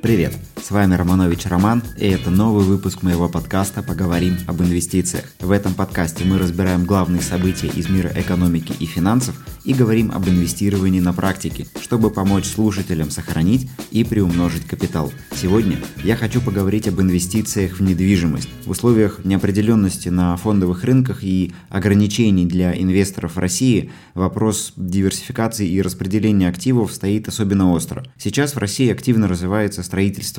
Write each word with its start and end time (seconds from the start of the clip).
Привет, 0.00 0.32
с 0.62 0.70
вами 0.70 0.94
Романович 0.94 1.46
Роман, 1.46 1.82
и 1.96 2.06
это 2.06 2.30
новый 2.30 2.64
выпуск 2.64 3.02
моего 3.02 3.28
подкаста 3.28 3.82
«Поговорим 3.82 4.36
об 4.46 4.60
инвестициях». 4.60 5.24
В 5.40 5.50
этом 5.50 5.74
подкасте 5.74 6.24
мы 6.24 6.38
разбираем 6.38 6.84
главные 6.84 7.22
события 7.22 7.68
из 7.68 7.88
мира 7.88 8.10
экономики 8.14 8.72
и 8.78 8.86
финансов 8.86 9.34
и 9.64 9.74
говорим 9.74 10.10
об 10.12 10.28
инвестировании 10.28 11.00
на 11.00 11.12
практике, 11.12 11.66
чтобы 11.80 12.10
помочь 12.10 12.46
слушателям 12.46 13.10
сохранить 13.10 13.70
и 13.90 14.04
приумножить 14.04 14.66
капитал. 14.66 15.12
Сегодня 15.34 15.78
я 16.02 16.16
хочу 16.16 16.40
поговорить 16.40 16.88
об 16.88 17.00
инвестициях 17.00 17.78
в 17.78 17.82
недвижимость. 17.82 18.48
В 18.64 18.70
условиях 18.70 19.24
неопределенности 19.24 20.08
на 20.08 20.36
фондовых 20.36 20.84
рынках 20.84 21.22
и 21.22 21.52
ограничений 21.68 22.46
для 22.46 22.72
инвесторов 22.78 23.36
России 23.36 23.90
вопрос 24.14 24.72
диверсификации 24.76 25.68
и 25.68 25.82
распределения 25.82 26.48
активов 26.48 26.92
стоит 26.92 27.28
особенно 27.28 27.72
остро. 27.72 28.04
Сейчас 28.16 28.54
в 28.54 28.58
России 28.58 28.90
активно 28.90 29.28
развивается 29.28 29.82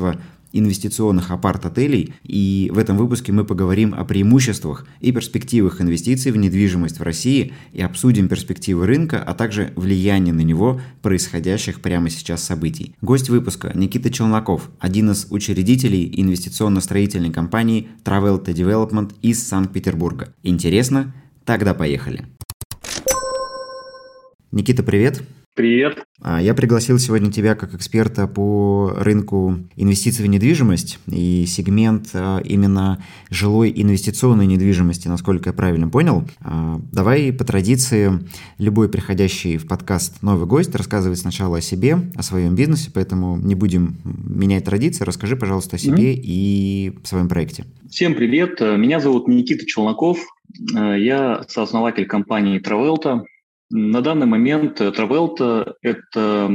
строительства 0.10 0.40
инвестиционных 0.52 1.32
апарт-отелей, 1.32 2.14
и 2.24 2.72
в 2.74 2.78
этом 2.78 2.98
выпуске 2.98 3.32
мы 3.32 3.46
поговорим 3.46 3.94
о 3.94 4.04
преимуществах 4.04 4.86
и 5.00 5.12
перспективах 5.12 5.82
инвестиций 5.82 6.32
в 6.32 6.38
недвижимость 6.38 7.00
в 7.00 7.04
России 7.04 7.54
и 7.72 7.82
обсудим 7.82 8.28
перспективы 8.28 8.88
рынка, 8.88 9.22
а 9.22 9.34
также 9.34 9.72
влияние 9.76 10.34
на 10.34 10.42
него 10.42 10.82
происходящих 11.02 11.82
прямо 11.82 12.10
сейчас 12.10 12.44
событий. 12.44 12.96
Гость 13.02 13.30
выпуска 13.30 13.72
Никита 13.76 14.12
Челноков, 14.12 14.70
один 14.80 15.12
из 15.12 15.28
учредителей 15.30 16.12
инвестиционно-строительной 16.16 17.32
компании 17.32 17.90
Travelta 18.04 18.48
Development 18.48 19.14
из 19.22 19.48
Санкт-Петербурга. 19.48 20.34
Интересно? 20.44 21.14
Тогда 21.46 21.74
поехали. 21.74 22.26
Никита, 24.52 24.82
привет. 24.82 25.22
Привет. 25.60 26.06
А, 26.22 26.42
я 26.42 26.54
пригласил 26.54 26.98
сегодня 27.00 27.34
тебя 27.34 27.54
как 27.54 27.74
эксперта 27.74 28.28
по 28.28 28.94
рынку 28.96 29.58
инвестиций 29.76 30.24
в 30.24 30.30
недвижимость 30.30 31.00
и 31.12 31.44
сегмент 31.46 32.12
а, 32.14 32.40
именно 32.40 33.04
жилой 33.30 33.70
инвестиционной 33.76 34.46
недвижимости, 34.46 35.10
насколько 35.10 35.50
я 35.50 35.54
правильно 35.54 35.90
понял. 35.90 36.24
А, 36.40 36.80
давай 36.94 37.34
по 37.34 37.44
традиции 37.44 38.22
любой 38.58 38.88
приходящий 38.88 39.58
в 39.58 39.68
подкаст 39.68 40.24
новый 40.24 40.48
гость 40.48 40.74
рассказывает 40.76 41.20
сначала 41.20 41.58
о 41.58 41.62
себе, 41.62 41.98
о 42.16 42.24
своем 42.24 42.56
бизнесе, 42.56 42.90
поэтому 42.94 43.36
не 43.36 43.56
будем 43.56 43.98
менять 44.06 44.64
традиции. 44.64 45.04
Расскажи, 45.04 45.36
пожалуйста, 45.36 45.76
о 45.76 45.80
себе 45.80 46.14
mm-hmm. 46.14 46.22
и 46.24 47.00
своем 47.04 47.28
проекте. 47.28 47.66
Всем 47.90 48.16
привет. 48.16 48.62
Меня 48.62 49.02
зовут 49.02 49.28
Никита 49.28 49.66
Челноков. 49.66 50.20
Я 50.72 51.44
сооснователь 51.50 52.06
компании 52.06 52.62
Travelta. 52.62 53.24
На 53.72 54.02
данный 54.02 54.26
момент 54.26 54.82
Travelta– 54.82 55.74
это 55.82 56.52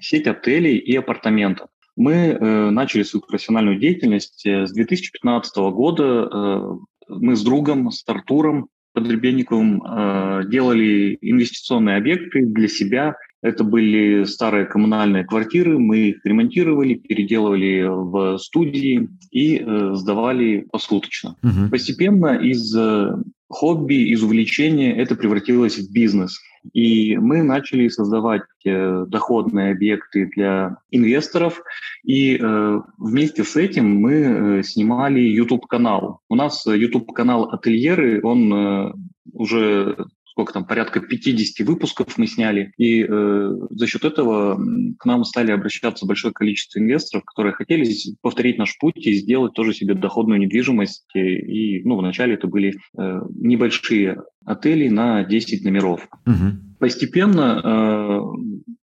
сеть 0.00 0.26
отелей 0.26 0.76
и 0.76 0.96
апартаментов. 0.96 1.68
Мы 1.96 2.12
э, 2.12 2.70
начали 2.70 3.02
свою 3.02 3.24
профессиональную 3.26 3.78
деятельность 3.78 4.46
э, 4.46 4.66
с 4.66 4.72
2015 4.72 5.56
года. 5.72 6.28
Э, 6.32 6.72
мы 7.08 7.36
с 7.36 7.42
другом, 7.42 7.90
с 7.90 8.02
Артуром 8.06 8.68
Подребенниковым 8.92 9.82
э, 9.82 10.42
делали 10.48 11.16
инвестиционные 11.20 11.96
объекты 11.96 12.44
для 12.44 12.68
себя. 12.68 13.16
Это 13.40 13.62
были 13.62 14.24
старые 14.24 14.66
коммунальные 14.66 15.24
квартиры, 15.24 15.78
мы 15.78 15.98
их 15.98 16.24
ремонтировали, 16.24 16.94
переделывали 16.94 17.86
в 17.88 18.38
студии 18.38 19.08
и 19.30 19.58
э, 19.58 19.90
сдавали 19.94 20.66
посуточно. 20.72 21.36
Угу. 21.42 21.70
Постепенно 21.70 22.36
из 22.36 22.74
э, 22.76 23.12
хобби, 23.50 24.10
из 24.10 24.22
увлечения 24.22 24.96
это 24.96 25.16
превратилось 25.16 25.76
в 25.76 25.92
бизнес– 25.92 26.40
и 26.72 27.16
мы 27.16 27.42
начали 27.42 27.88
создавать 27.88 28.42
э, 28.64 29.04
доходные 29.08 29.72
объекты 29.72 30.26
для 30.26 30.76
инвесторов. 30.90 31.62
И 32.04 32.36
э, 32.36 32.80
вместе 32.98 33.44
с 33.44 33.56
этим 33.56 33.96
мы 33.96 34.12
э, 34.12 34.62
снимали 34.62 35.20
YouTube-канал. 35.20 36.20
У 36.28 36.34
нас 36.34 36.66
YouTube-канал 36.66 37.44
«Ательеры», 37.50 38.20
он 38.22 38.52
э, 38.52 38.92
уже 39.32 39.96
сколько 40.40 40.54
там, 40.54 40.64
порядка 40.64 41.00
50 41.00 41.66
выпусков 41.66 42.16
мы 42.16 42.26
сняли. 42.26 42.72
И 42.78 43.04
э, 43.06 43.56
за 43.70 43.86
счет 43.86 44.04
этого 44.04 44.58
к 44.98 45.04
нам 45.04 45.24
стали 45.24 45.50
обращаться 45.52 46.06
большое 46.06 46.32
количество 46.32 46.78
инвесторов, 46.78 47.24
которые 47.26 47.52
хотели 47.52 47.86
повторить 48.22 48.56
наш 48.56 48.78
путь 48.78 49.06
и 49.06 49.12
сделать 49.12 49.52
тоже 49.52 49.74
себе 49.74 49.94
доходную 49.94 50.40
недвижимость. 50.40 51.04
И 51.14 51.82
ну, 51.84 51.98
вначале 51.98 52.34
это 52.34 52.46
были 52.46 52.74
э, 52.96 53.20
небольшие 53.34 54.22
отели 54.46 54.88
на 54.88 55.24
10 55.24 55.62
номеров. 55.62 56.08
Угу. 56.26 56.78
Постепенно 56.78 57.60
э, 57.62 58.20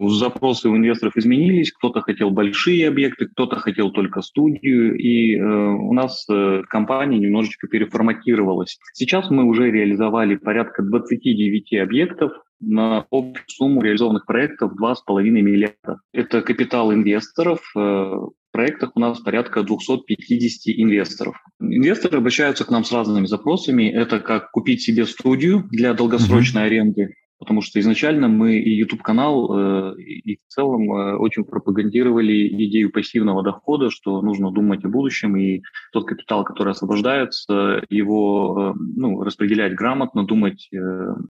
запросы 0.09 0.69
у 0.69 0.77
инвесторов 0.77 1.17
изменились. 1.17 1.73
Кто-то 1.73 2.01
хотел 2.01 2.31
большие 2.31 2.89
объекты, 2.89 3.27
кто-то 3.27 3.57
хотел 3.57 3.91
только 3.91 4.23
студию. 4.23 4.97
И 4.97 5.37
э, 5.37 5.43
у 5.43 5.93
нас 5.93 6.27
э, 6.31 6.63
компания 6.69 7.19
немножечко 7.19 7.67
переформатировалась. 7.69 8.79
Сейчас 8.93 9.31
мы 9.31 9.45
уже 9.45 9.71
реализовали 9.71 10.37
порядка 10.37 10.83
29 10.83 11.75
объектов 11.75 12.33
на 12.61 13.07
общую 13.11 13.45
сумму 13.49 13.83
реализованных 13.83 14.27
проектов 14.27 14.73
2,5 14.81 15.23
миллиарда. 15.23 16.01
Это 16.13 16.43
капитал 16.43 16.93
инвесторов. 16.93 17.61
Э, 17.77 17.81
в 17.81 18.33
проектах 18.53 18.93
у 18.95 19.01
нас 19.01 19.19
порядка 19.21 19.63
250 19.63 20.75
инвесторов. 20.77 21.37
Инвесторы 21.61 22.19
обращаются 22.19 22.65
к 22.65 22.71
нам 22.71 22.85
с 22.85 22.93
разными 22.93 23.27
запросами. 23.27 23.91
Это 23.91 24.21
как 24.21 24.51
купить 24.53 24.83
себе 24.83 25.07
студию 25.07 25.65
для 25.71 25.93
долгосрочной 25.93 26.63
mm-hmm. 26.63 26.67
аренды, 26.67 27.15
потому 27.45 27.61
что 27.61 27.79
изначально 27.79 28.27
мы 28.29 28.57
и 28.57 28.75
YouTube-канал, 28.75 29.93
э, 29.93 30.01
и 30.01 30.37
в 30.37 30.49
целом 30.49 30.91
э, 30.91 31.17
очень 31.17 31.45
пропагандировали 31.45 32.49
идею 32.65 32.91
пассивного 32.91 33.43
дохода, 33.43 33.91
что 33.91 34.23
нужно 34.23 34.51
думать 34.51 34.83
о 34.85 34.89
будущем, 34.89 35.37
и 35.37 35.61
тот 35.93 36.07
капитал, 36.07 36.43
который 36.43 36.71
освобождается, 36.71 37.83
его 37.91 38.73
э, 38.75 38.79
ну, 38.97 39.23
распределять 39.23 39.75
грамотно, 39.75 40.25
думать 40.25 40.71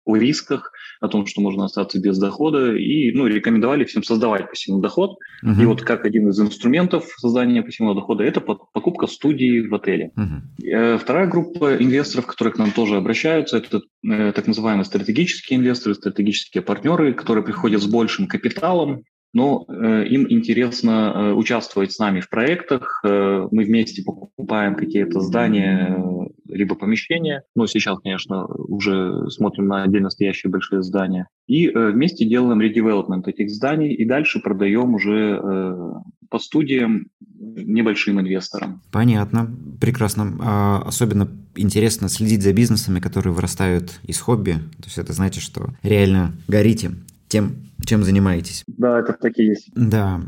о 0.05 0.15
рисках, 0.15 0.71
о 1.01 1.07
том, 1.07 1.25
что 1.25 1.41
можно 1.41 1.65
остаться 1.65 1.99
без 1.99 2.19
дохода, 2.19 2.75
и 2.75 3.11
ну, 3.11 3.25
рекомендовали 3.25 3.83
всем 3.83 4.03
создавать 4.03 4.47
пассивный 4.47 4.83
доход. 4.83 5.17
Uh-huh. 5.43 5.61
И 5.61 5.65
вот 5.65 5.81
как 5.81 6.05
один 6.05 6.29
из 6.29 6.39
инструментов 6.39 7.05
создания 7.17 7.63
пассивного 7.63 7.95
дохода– 7.95 8.23
это 8.25 8.41
покупка 8.41 9.07
студии 9.07 9.67
в 9.67 9.73
отеле. 9.73 10.11
Uh-huh. 10.15 10.97
Вторая 10.99 11.27
группа 11.27 11.75
инвесторов, 11.77 12.27
которые 12.27 12.53
к 12.53 12.59
нам 12.59 12.71
тоже 12.71 12.97
обращаются, 12.97 13.57
это 13.57 13.81
так 14.03 14.47
называемые 14.47 14.85
стратегические 14.85 15.57
инвесторы, 15.59 15.94
стратегические 15.95 16.61
партнеры, 16.63 17.13
которые 17.13 17.43
приходят 17.43 17.81
с 17.81 17.87
большим 17.87 18.27
капиталом, 18.27 19.03
но 19.35 19.65
э, 19.67 20.07
им 20.07 20.27
интересно 20.29 21.11
э, 21.13 21.33
участвовать 21.33 21.91
с 21.91 21.99
нами 21.99 22.21
в 22.21 22.29
проектах. 22.29 23.01
Э, 23.03 23.45
мы 23.51 23.65
вместе 23.65 24.01
покупаем 24.01 24.75
какие-то 24.75 25.19
здания, 25.19 25.93
э, 25.93 26.25
либо 26.47 26.75
помещения. 26.75 27.43
Но 27.53 27.67
сейчас, 27.67 27.99
конечно, 27.99 28.45
уже 28.45 29.29
смотрим 29.29 29.67
на 29.67 29.83
отдельно 29.83 30.09
стоящие 30.09 30.49
большие 30.49 30.83
здания. 30.83 31.27
И 31.47 31.67
э, 31.67 31.91
вместе 31.91 32.25
делаем 32.25 32.61
редевелопмент 32.61 33.27
этих 33.27 33.49
зданий 33.49 33.93
и 33.93 34.05
дальше 34.05 34.39
продаем 34.39 34.93
уже 34.93 35.37
э, 35.43 35.93
по 36.29 36.39
студиям 36.39 37.07
небольшим 37.39 38.19
инвесторам. 38.19 38.81
Понятно, 38.91 39.49
прекрасно. 39.79 40.35
А 40.39 40.83
особенно 40.85 41.29
интересно 41.55 42.09
следить 42.09 42.43
за 42.43 42.53
бизнесами, 42.53 42.99
которые 42.99 43.33
вырастают 43.33 43.99
из 44.03 44.19
хобби. 44.19 44.53
То 44.53 44.85
есть 44.85 44.97
это 44.97 45.13
значит, 45.13 45.43
что 45.43 45.69
реально 45.83 46.33
горите 46.47 46.91
тем, 47.27 47.55
чем 47.83 48.03
занимаетесь. 48.03 48.63
Да, 48.67 48.99
это 48.99 49.13
так 49.13 49.37
и 49.37 49.43
есть. 49.43 49.69
Да, 49.75 50.21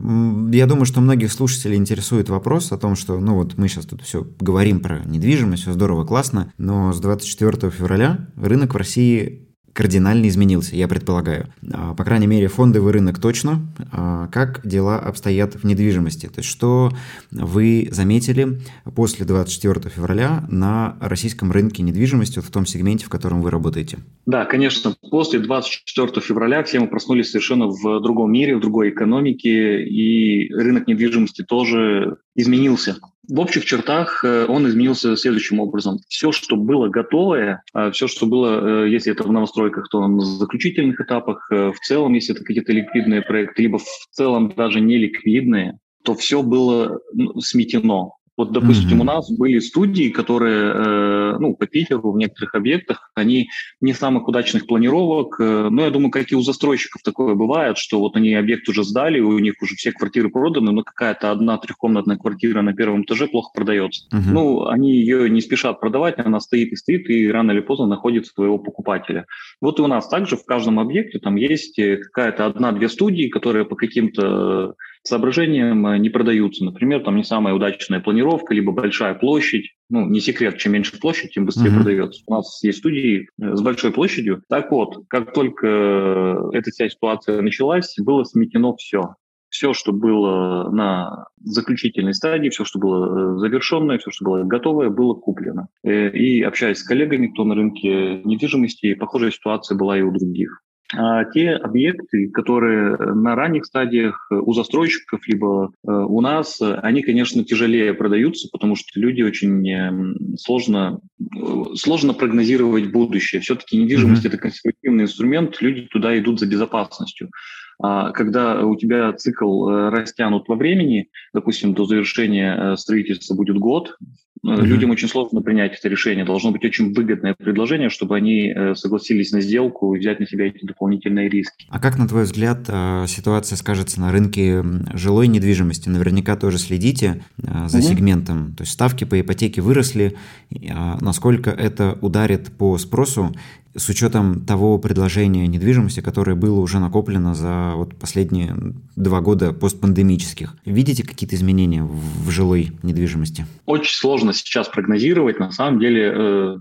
я 0.52 0.66
думаю, 0.66 0.86
что 0.86 1.02
многих 1.02 1.32
слушателей 1.32 1.78
интересует 1.78 2.30
вопрос 2.30 2.72
о 2.72 2.78
том, 2.78 2.96
что, 2.96 3.20
ну 3.20 3.36
вот 3.36 3.58
мы 3.58 3.68
сейчас 3.68 3.86
тут 3.86 4.02
все 4.02 4.28
говорим 4.40 4.80
про 4.80 5.00
недвижимость, 5.06 5.64
все 5.64 5.74
здорово, 5.74 6.06
классно, 6.06 6.52
но 6.58 6.92
с 6.92 7.00
24 7.00 7.72
февраля 7.72 8.28
рынок 8.36 8.74
в 8.74 8.78
России 8.78 9.47
кардинально 9.78 10.28
изменился, 10.28 10.76
я 10.76 10.88
предполагаю. 10.88 11.54
А, 11.72 11.94
по 11.94 12.04
крайней 12.04 12.26
мере, 12.26 12.48
фондовый 12.48 12.92
рынок 12.92 13.20
точно. 13.20 13.62
А, 13.92 14.28
как 14.30 14.68
дела 14.68 14.98
обстоят 14.98 15.54
в 15.54 15.66
недвижимости? 15.66 16.26
То 16.26 16.40
есть, 16.40 16.50
что 16.50 16.92
вы 17.30 17.88
заметили 17.92 18.60
после 18.96 19.24
24 19.24 19.92
февраля 19.92 20.44
на 20.50 20.98
российском 21.00 21.52
рынке 21.52 21.84
недвижимости, 21.84 22.40
вот 22.40 22.46
в 22.46 22.52
том 22.52 22.66
сегменте, 22.66 23.06
в 23.06 23.10
котором 23.10 23.44
вы 23.44 23.52
работаете? 23.52 24.00
Да, 24.26 24.46
конечно. 24.46 24.96
После 25.12 25.38
24 25.38 26.22
февраля 26.22 26.64
все 26.64 26.80
мы 26.80 26.88
проснулись 26.88 27.30
совершенно 27.30 27.68
в 27.68 28.02
другом 28.02 28.32
мире, 28.32 28.58
в 28.58 28.62
другой 28.62 28.90
экономике, 28.90 29.84
и 29.84 30.52
рынок 30.56 30.88
недвижимости 30.88 31.44
тоже 31.44 32.18
изменился. 32.36 32.98
В 33.28 33.40
общих 33.40 33.66
чертах 33.66 34.24
э, 34.24 34.46
он 34.48 34.68
изменился 34.68 35.18
следующим 35.18 35.60
образом. 35.60 36.00
Все, 36.08 36.32
что 36.32 36.56
было 36.56 36.88
готовое, 36.88 37.62
а 37.74 37.92
все, 37.92 38.08
что 38.08 38.26
было, 38.26 38.86
э, 38.86 38.90
если 38.90 39.12
это 39.12 39.24
в 39.24 39.32
новостройках, 39.32 39.90
то 39.90 40.08
на 40.08 40.22
заключительных 40.22 41.02
этапах, 41.02 41.48
э, 41.52 41.72
в 41.72 41.80
целом, 41.80 42.14
если 42.14 42.34
это 42.34 42.44
какие-то 42.44 42.72
ликвидные 42.72 43.22
проекты, 43.22 43.64
либо 43.64 43.80
в 43.80 44.08
целом 44.12 44.54
даже 44.56 44.80
не 44.80 44.98
ликвидные, 44.98 45.78
то 46.04 46.16
все 46.16 46.42
было 46.42 47.00
сметено. 47.40 48.17
Вот, 48.38 48.52
допустим, 48.52 49.00
mm-hmm. 49.00 49.02
у 49.02 49.04
нас 49.04 49.32
были 49.32 49.58
студии, 49.58 50.10
которые, 50.10 50.72
э, 50.74 51.38
ну, 51.40 51.56
по 51.56 51.66
Питеру 51.66 52.12
в 52.12 52.18
некоторых 52.18 52.54
объектах, 52.54 53.10
они 53.16 53.50
не 53.82 53.94
самых 53.94 54.28
удачных 54.28 54.68
планировок, 54.68 55.40
э, 55.40 55.70
но 55.72 55.84
я 55.84 55.90
думаю, 55.90 56.12
как 56.12 56.32
и 56.32 56.36
у 56.36 56.42
застройщиков 56.42 57.02
такое 57.02 57.34
бывает, 57.34 57.80
что 57.80 58.00
вот 58.00 58.16
они 58.16 58.36
объект 58.36 58.70
уже 58.70 58.84
сдали, 58.84 59.20
у 59.20 59.40
них 59.40 59.56
уже 59.62 59.76
все 59.76 59.92
квартиры 59.92 60.30
проданы, 60.30 60.72
но 60.72 60.84
какая-то 60.84 61.32
одна 61.32 61.58
трехкомнатная 61.58 62.18
квартира 62.18 62.62
на 62.62 62.74
первом 62.74 63.02
этаже 63.02 63.28
плохо 63.28 63.50
продается. 63.56 64.08
Mm-hmm. 64.14 64.32
Ну, 64.32 64.68
они 64.68 64.92
ее 64.92 65.30
не 65.32 65.42
спешат 65.42 65.80
продавать, 65.80 66.20
она 66.20 66.40
стоит 66.40 66.72
и 66.72 66.76
стоит, 66.76 67.10
и 67.10 67.32
рано 67.32 67.52
или 67.52 67.62
поздно 67.62 67.88
находит 67.88 68.28
своего 68.28 68.60
покупателя. 68.60 69.26
Вот 69.62 69.80
и 69.80 69.82
у 69.82 69.88
нас 69.88 70.08
также 70.08 70.38
в 70.38 70.46
каждом 70.46 70.80
объекте 70.80 71.18
там 71.18 71.38
есть 71.38 71.80
э, 71.80 71.98
какая-то 71.98 72.46
одна-две 72.46 72.88
студии, 72.88 73.30
которые 73.30 73.66
по 73.66 73.76
каким-то 73.76 74.76
соображениям 75.08 75.88
э, 75.88 75.98
не 75.98 76.10
продаются. 76.10 76.64
Например, 76.64 77.04
там 77.04 77.16
не 77.16 77.24
самая 77.24 77.54
удачная 77.54 78.00
планировка, 78.00 78.27
либо 78.50 78.72
большая 78.72 79.14
площадь. 79.14 79.72
Ну, 79.90 80.06
не 80.06 80.20
секрет, 80.20 80.58
чем 80.58 80.74
меньше 80.74 81.00
площадь, 81.00 81.34
тем 81.34 81.46
быстрее 81.46 81.70
mm-hmm. 81.70 81.76
продается. 81.76 82.24
У 82.28 82.34
нас 82.34 82.64
есть 82.64 82.80
студии 82.80 83.30
э, 83.42 83.56
с 83.56 83.62
большой 83.62 83.92
площадью. 83.92 84.44
Так 84.50 84.72
вот, 84.72 85.06
как 85.08 85.34
только 85.34 86.50
эта 86.54 86.72
вся 86.72 86.90
ситуация 86.90 87.42
началась, 87.42 87.96
было 88.00 88.24
сметено 88.24 88.76
все. 88.76 89.16
Все, 89.50 89.74
что 89.74 89.94
было 89.94 90.70
на 90.72 91.28
заключительной 91.42 92.14
стадии, 92.14 92.50
все, 92.50 92.66
что 92.66 92.80
было 92.80 93.40
завершенное, 93.40 93.98
все, 93.98 94.12
что 94.12 94.26
было 94.26 94.44
готовое, 94.44 94.90
было 94.90 95.14
куплено. 95.14 95.68
И 95.84 96.42
общаясь 96.42 96.80
с 96.80 96.84
коллегами, 96.84 97.28
кто 97.28 97.46
на 97.46 97.56
рынке 97.56 98.22
недвижимости, 98.24 98.94
похожая 98.96 99.32
ситуация 99.32 99.78
была 99.78 99.98
и 99.98 100.02
у 100.02 100.12
других. 100.12 100.64
А 100.94 101.26
те 101.26 101.52
объекты, 101.52 102.30
которые 102.30 102.96
на 102.98 103.36
ранних 103.36 103.66
стадиях 103.66 104.28
у 104.32 104.54
застройщиков 104.54 105.28
либо 105.28 105.72
э, 105.86 105.92
у 105.92 106.22
нас, 106.22 106.62
они, 106.62 107.02
конечно, 107.02 107.44
тяжелее 107.44 107.94
продаются, 107.94 108.48
потому 108.52 108.76
что 108.78 108.98
люди 108.98 109.22
очень 109.22 109.70
эм, 109.70 110.38
сложно, 110.38 111.02
э, 111.20 111.76
сложно 111.76 112.14
прогнозировать 112.14 112.92
будущее. 112.92 113.42
Все-таки 113.42 113.78
недвижимость 113.78 114.24
mm-hmm. 114.24 114.30
это 114.30 114.38
консервативный 114.38 115.04
инструмент, 115.04 115.62
люди 115.62 115.88
туда 115.88 116.18
идут 116.18 116.40
за 116.40 116.46
безопасностью. 116.46 117.32
А 117.80 118.12
когда 118.12 118.66
у 118.66 118.76
тебя 118.78 119.12
цикл 119.12 119.70
э, 119.70 119.90
растянут 119.90 120.48
во 120.48 120.56
времени, 120.56 121.10
допустим, 121.34 121.74
до 121.74 121.86
завершения 121.86 122.78
строительства 122.78 123.36
будет 123.36 123.58
год, 123.58 123.98
Mm-hmm. 124.46 124.62
Людям 124.62 124.90
очень 124.92 125.08
сложно 125.08 125.42
принять 125.42 125.78
это 125.78 125.90
решение. 125.90 126.26
Должно 126.26 126.52
быть 126.52 126.64
очень 126.64 126.94
выгодное 126.94 127.34
предложение, 127.34 127.90
чтобы 127.90 128.16
они 128.16 128.54
э, 128.56 128.76
согласились 128.76 129.32
на 129.32 129.42
сделку 129.42 129.96
и 129.96 130.00
взять 130.00 130.20
на 130.20 130.28
себя 130.28 130.48
эти 130.48 130.66
дополнительные 130.66 131.30
риски. 131.30 131.66
А 131.70 131.80
как, 131.80 131.98
на 131.98 132.08
твой 132.08 132.24
взгляд, 132.24 132.66
э, 132.68 133.06
ситуация 133.08 133.56
скажется 133.56 134.00
на 134.00 134.12
рынке 134.12 134.64
жилой 134.94 135.28
недвижимости? 135.28 135.90
Наверняка 135.90 136.36
тоже 136.36 136.58
следите 136.58 137.24
за 137.38 137.50
mm-hmm. 137.50 137.82
сегментом. 137.82 138.54
То 138.56 138.64
есть 138.64 138.74
ставки 138.74 139.04
по 139.04 139.20
ипотеке 139.20 139.62
выросли. 139.62 140.16
Насколько 140.50 141.50
это 141.50 141.98
ударит 142.02 142.52
по 142.58 142.78
спросу 142.78 143.34
с 143.78 143.90
учетом 143.90 144.44
того 144.44 144.80
предложения 144.80 145.48
недвижимости, 145.48 146.00
которое 146.00 146.36
было 146.36 146.60
уже 146.60 146.80
накоплено 146.80 147.36
за 147.36 147.74
вот 147.76 147.96
последние 147.96 148.56
два 148.96 149.22
года 149.22 149.54
постпандемических. 149.54 150.56
Видите 150.66 151.04
какие-то 151.04 151.36
изменения 151.36 151.84
в 151.84 152.30
жилой 152.32 152.72
недвижимости? 152.82 153.46
Очень 153.68 153.94
сложно 153.94 154.27
сейчас 154.34 154.68
прогнозировать. 154.68 155.40
На 155.40 155.52
самом 155.52 155.80
деле 155.80 156.14
э, 156.14 156.58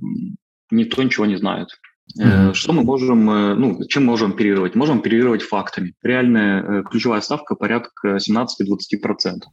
никто 0.71 1.03
ничего 1.03 1.27
не 1.27 1.37
знает. 1.37 1.69
Mm-hmm. 2.19 2.55
Что 2.55 2.73
мы 2.73 2.85
можем, 2.85 3.29
э, 3.29 3.55
ну, 3.55 3.85
чем 3.89 4.05
можем 4.05 4.33
оперировать? 4.33 4.75
Можем 4.75 4.99
оперировать 4.99 5.43
фактами. 5.43 5.95
Реальная 6.03 6.63
э, 6.63 6.83
ключевая 6.89 7.21
ставка 7.21 7.57
порядка 7.57 8.17
17-20%. 8.17 8.47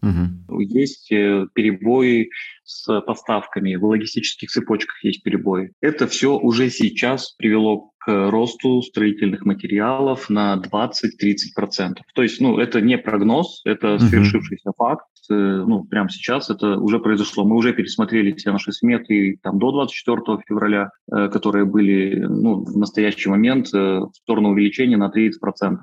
Mm-hmm. 0.03 0.59
Есть 0.59 1.09
перебои 1.09 2.29
с 2.63 3.01
поставками, 3.01 3.75
в 3.75 3.85
логистических 3.85 4.49
цепочках 4.49 5.03
есть 5.03 5.23
перебои. 5.23 5.71
Это 5.81 6.07
все 6.07 6.37
уже 6.37 6.69
сейчас 6.69 7.33
привело 7.37 7.91
к 8.05 8.29
росту 8.29 8.81
строительных 8.81 9.45
материалов 9.45 10.29
на 10.29 10.55
20-30%. 10.57 11.95
То 12.13 12.21
есть, 12.21 12.41
ну, 12.41 12.57
это 12.57 12.81
не 12.81 12.97
прогноз, 12.97 13.61
это 13.65 13.97
свершившийся 13.97 14.69
uh-huh. 14.69 14.77
факт. 14.77 15.05
Э, 15.29 15.33
ну, 15.33 15.85
прямо 15.85 16.09
сейчас 16.09 16.49
это 16.49 16.77
уже 16.77 16.99
произошло. 16.99 17.45
Мы 17.45 17.55
уже 17.55 17.73
пересмотрели 17.73 18.33
все 18.33 18.51
наши 18.51 18.71
сметы 18.71 19.37
там 19.41 19.57
до 19.57 19.71
24 19.71 20.39
февраля, 20.47 20.89
э, 21.11 21.29
которые 21.29 21.65
были 21.65 22.25
ну, 22.27 22.63
в 22.63 22.77
настоящий 22.77 23.29
момент 23.29 23.73
э, 23.73 23.77
в 23.77 24.11
сторону 24.13 24.49
увеличения 24.49 24.97
на 24.97 25.09
30%. 25.09 25.77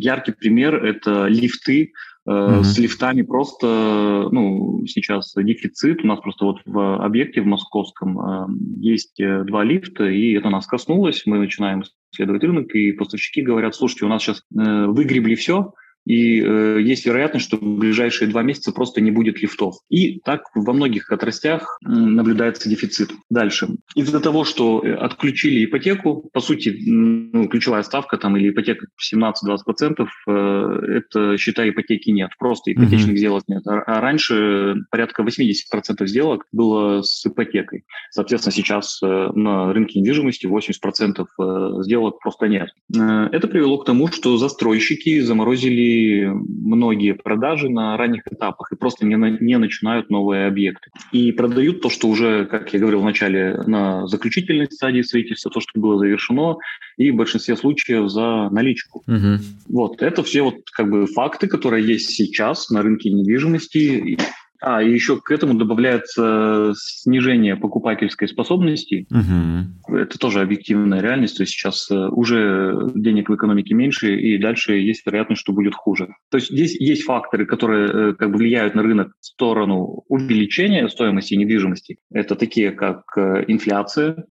Яркий 0.00 0.32
пример– 0.32 0.84
это 0.84 1.26
лифты, 1.26 1.92
С 2.26 2.76
лифтами 2.78 3.22
просто, 3.22 4.28
ну, 4.32 4.84
сейчас 4.86 5.32
дефицит. 5.36 6.02
У 6.02 6.06
нас 6.06 6.20
просто 6.20 6.44
вот 6.44 6.60
в 6.64 7.04
объекте 7.04 7.40
в 7.40 7.46
московском 7.46 8.18
э, 8.18 8.46
есть 8.78 9.20
э, 9.20 9.44
два 9.44 9.62
лифта, 9.62 10.08
и 10.08 10.32
это 10.32 10.50
нас 10.50 10.66
коснулось. 10.66 11.22
Мы 11.26 11.38
начинаем 11.38 11.84
исследовать 12.12 12.42
рынок, 12.42 12.74
и 12.74 12.92
поставщики 12.92 13.42
говорят, 13.42 13.74
слушайте, 13.74 14.06
у 14.06 14.08
нас 14.08 14.22
сейчас 14.22 14.42
э, 14.58 14.86
выгребли 14.86 15.34
все, 15.36 15.72
и 16.06 16.40
э, 16.40 16.80
есть 16.80 17.04
вероятность, 17.04 17.46
что 17.46 17.56
в 17.56 17.78
ближайшие 17.78 18.28
два 18.28 18.42
месяца 18.42 18.72
просто 18.72 19.00
не 19.00 19.10
будет 19.10 19.42
лифтов. 19.42 19.74
И 19.90 20.20
так 20.20 20.42
во 20.54 20.72
многих 20.72 21.10
отрастях 21.10 21.78
э, 21.84 21.88
наблюдается 21.88 22.68
дефицит. 22.68 23.10
Дальше. 23.28 23.68
Из-за 23.96 24.20
того, 24.20 24.44
что 24.44 24.80
э, 24.82 24.94
отключили 24.94 25.64
ипотеку, 25.64 26.30
по 26.32 26.40
сути, 26.40 26.76
ну, 26.86 27.48
ключевая 27.48 27.82
ставка 27.82 28.18
там 28.18 28.36
или 28.36 28.50
ипотека 28.50 28.86
17-20%, 29.12 30.06
э, 30.28 31.00
это, 31.00 31.36
считай, 31.38 31.70
ипотеки 31.70 32.10
нет, 32.10 32.30
просто 32.38 32.72
ипотечных 32.72 33.14
mm-hmm. 33.14 33.18
сделок 33.18 33.42
нет. 33.48 33.66
А, 33.66 33.80
а 33.80 34.00
раньше 34.00 34.76
порядка 34.90 35.24
80% 35.24 36.06
сделок 36.06 36.44
было 36.52 37.02
с 37.02 37.26
ипотекой. 37.26 37.84
Соответственно, 38.12 38.52
сейчас 38.52 39.00
э, 39.02 39.06
на 39.34 39.72
рынке 39.72 39.98
недвижимости 39.98 40.46
80% 40.46 41.26
э, 41.38 41.82
сделок 41.82 42.20
просто 42.20 42.46
нет. 42.46 42.68
Э, 42.94 43.28
это 43.32 43.48
привело 43.48 43.78
к 43.78 43.84
тому, 43.84 44.06
что 44.06 44.36
застройщики 44.36 45.18
заморозили 45.20 45.95
многие 46.26 47.14
продажи 47.14 47.68
на 47.68 47.96
ранних 47.96 48.22
этапах 48.30 48.72
и 48.72 48.76
просто 48.76 49.06
не, 49.06 49.14
не 49.40 49.58
начинают 49.58 50.10
новые 50.10 50.46
объекты. 50.46 50.90
И 51.12 51.32
продают 51.32 51.80
то, 51.80 51.90
что 51.90 52.08
уже, 52.08 52.46
как 52.46 52.72
я 52.72 52.80
говорил 52.80 53.00
в 53.00 53.04
начале, 53.04 53.62
на 53.66 54.06
заключительной 54.06 54.66
стадии 54.70 55.02
строительства, 55.02 55.50
то, 55.50 55.60
что 55.60 55.80
было 55.80 55.98
завершено, 55.98 56.56
и 56.96 57.10
в 57.10 57.16
большинстве 57.16 57.56
случаев 57.56 58.10
за 58.10 58.48
наличку. 58.50 59.02
Угу. 59.06 59.38
Вот, 59.68 60.02
это 60.02 60.22
все 60.22 60.42
вот 60.42 60.56
как 60.72 60.90
бы 60.90 61.06
факты, 61.06 61.46
которые 61.46 61.86
есть 61.86 62.10
сейчас 62.10 62.70
на 62.70 62.82
рынке 62.82 63.10
недвижимости. 63.10 64.18
А, 64.66 64.82
и 64.82 64.92
еще 64.92 65.20
к 65.20 65.30
этому 65.30 65.54
добавляется 65.54 66.72
снижение 66.76 67.54
покупательской 67.54 68.26
способности. 68.26 69.06
Угу. 69.12 69.96
Это 69.96 70.18
тоже 70.18 70.40
объективная 70.40 71.00
реальность. 71.00 71.36
То 71.36 71.44
есть 71.44 71.52
сейчас 71.52 71.88
э, 71.88 71.94
уже 71.94 72.90
денег 72.96 73.28
в 73.28 73.34
экономике 73.36 73.74
меньше, 73.74 74.16
и 74.16 74.38
дальше 74.38 74.74
есть 74.74 75.06
вероятность, 75.06 75.40
что 75.40 75.52
будет 75.52 75.76
хуже. 75.76 76.08
То 76.32 76.38
есть 76.38 76.50
здесь 76.50 76.74
есть 76.80 77.04
факторы, 77.04 77.46
которые 77.46 77.86
э, 78.10 78.14
как 78.14 78.32
бы 78.32 78.38
влияют 78.38 78.74
на 78.74 78.82
рынок 78.82 79.12
в 79.20 79.24
сторону 79.24 80.02
увеличения 80.08 80.88
стоимости 80.88 81.34
недвижимости. 81.34 81.98
Это 82.10 82.34
такие, 82.34 82.72
как 82.72 83.04
э, 83.16 83.44
инфляция, 83.46 84.26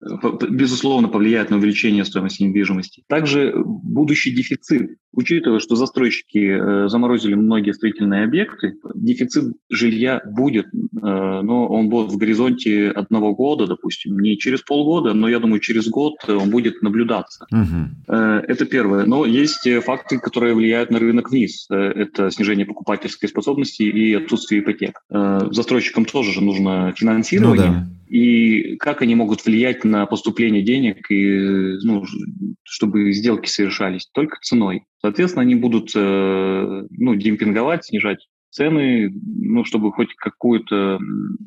безусловно, 0.48 1.08
повлияет 1.08 1.50
на 1.50 1.58
увеличение 1.58 2.06
стоимости 2.06 2.42
недвижимости. 2.42 3.02
Также 3.06 3.52
будущий 3.54 4.34
дефицит. 4.34 4.96
Учитывая, 5.14 5.58
что 5.58 5.76
застройщики 5.76 6.88
заморозили 6.88 7.34
многие 7.34 7.72
строительные 7.72 8.24
объекты, 8.24 8.76
дефицит 8.94 9.52
жилья 9.68 10.21
будет, 10.26 10.66
э, 10.66 10.70
но 11.02 11.66
он 11.68 11.88
будет 11.88 12.12
в 12.12 12.16
горизонте 12.16 12.90
одного 12.90 13.34
года, 13.34 13.66
допустим, 13.66 14.18
не 14.18 14.38
через 14.38 14.62
полгода, 14.62 15.14
но 15.14 15.28
я 15.28 15.38
думаю, 15.38 15.60
через 15.60 15.88
год 15.88 16.14
он 16.28 16.50
будет 16.50 16.82
наблюдаться. 16.82 17.46
Угу. 17.50 18.12
Это 18.12 18.66
первое. 18.66 19.04
Но 19.04 19.24
есть 19.24 19.68
факты, 19.84 20.18
которые 20.18 20.54
влияют 20.54 20.90
на 20.90 20.98
рынок 20.98 21.30
вниз. 21.30 21.66
Э, 21.70 21.76
это 21.76 22.30
снижение 22.30 22.66
покупательской 22.66 23.28
способности 23.28 23.82
и 23.82 24.14
отсутствие 24.14 24.62
ипотек. 24.62 25.00
Застройщикам 25.10 26.04
тоже 26.04 26.32
же 26.32 26.42
нужно 26.42 26.92
финансирование. 26.96 27.66
Ну, 27.66 27.72
да. 27.72 27.88
И 28.08 28.76
как 28.76 29.00
они 29.00 29.14
могут 29.14 29.44
влиять 29.44 29.84
на 29.84 30.04
поступление 30.04 30.62
денег, 30.62 31.10
и, 31.10 31.78
ну, 31.82 32.04
чтобы 32.62 33.12
сделки 33.12 33.48
совершались? 33.48 34.06
Только 34.12 34.36
ценой. 34.42 34.84
Соответственно, 35.00 35.42
они 35.42 35.54
будут 35.54 35.92
ну, 35.94 37.14
демпинговать, 37.14 37.86
снижать 37.86 38.28
цены, 38.52 39.11
ну, 39.25 39.64
чтобы 39.64 39.92
хоть 39.92 40.14
какую-то 40.14 40.99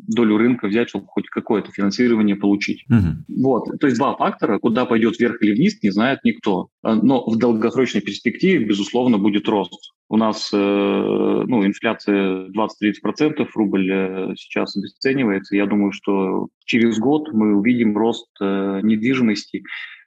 долю 0.08 0.38
рынка 0.38 0.68
взять, 0.68 0.90
чтобы 0.90 1.06
хоть 1.08 1.30
какое-то 1.30 1.72
финансирование 1.72 2.36
получить. 2.36 2.84
Угу. 2.90 3.42
Вот, 3.42 3.80
то 3.80 3.88
есть 3.88 3.98
два 3.98 4.16
фактора, 4.16 4.58
куда 4.60 4.86
пойдет 4.86 5.20
вверх 5.20 5.42
или 5.42 5.54
вниз, 5.54 5.82
не 5.84 5.92
знает 5.92 6.20
никто. 6.24 6.70
А, 6.82 6.96
но 6.96 7.24
в 7.30 7.38
долгосрочной 7.38 8.02
перспективе, 8.02 8.66
безусловно, 8.66 9.18
будет 9.20 9.48
рост. 9.48 9.94
У 10.08 10.18
нас 10.18 10.52
э, 10.54 10.58
ну, 10.58 11.66
инфляция 11.66 12.48
20-30%, 12.50 13.48
рубль 13.56 13.92
э, 13.92 14.34
сейчас 14.38 14.78
обесценивается. 14.78 15.56
Я 15.56 15.66
думаю, 15.66 15.92
что 15.92 16.48
через 16.66 17.00
год 17.00 17.34
мы 17.34 17.56
увидим 17.56 17.98
рост 17.98 18.28
э, 18.40 18.82
недвижимости 18.84 19.64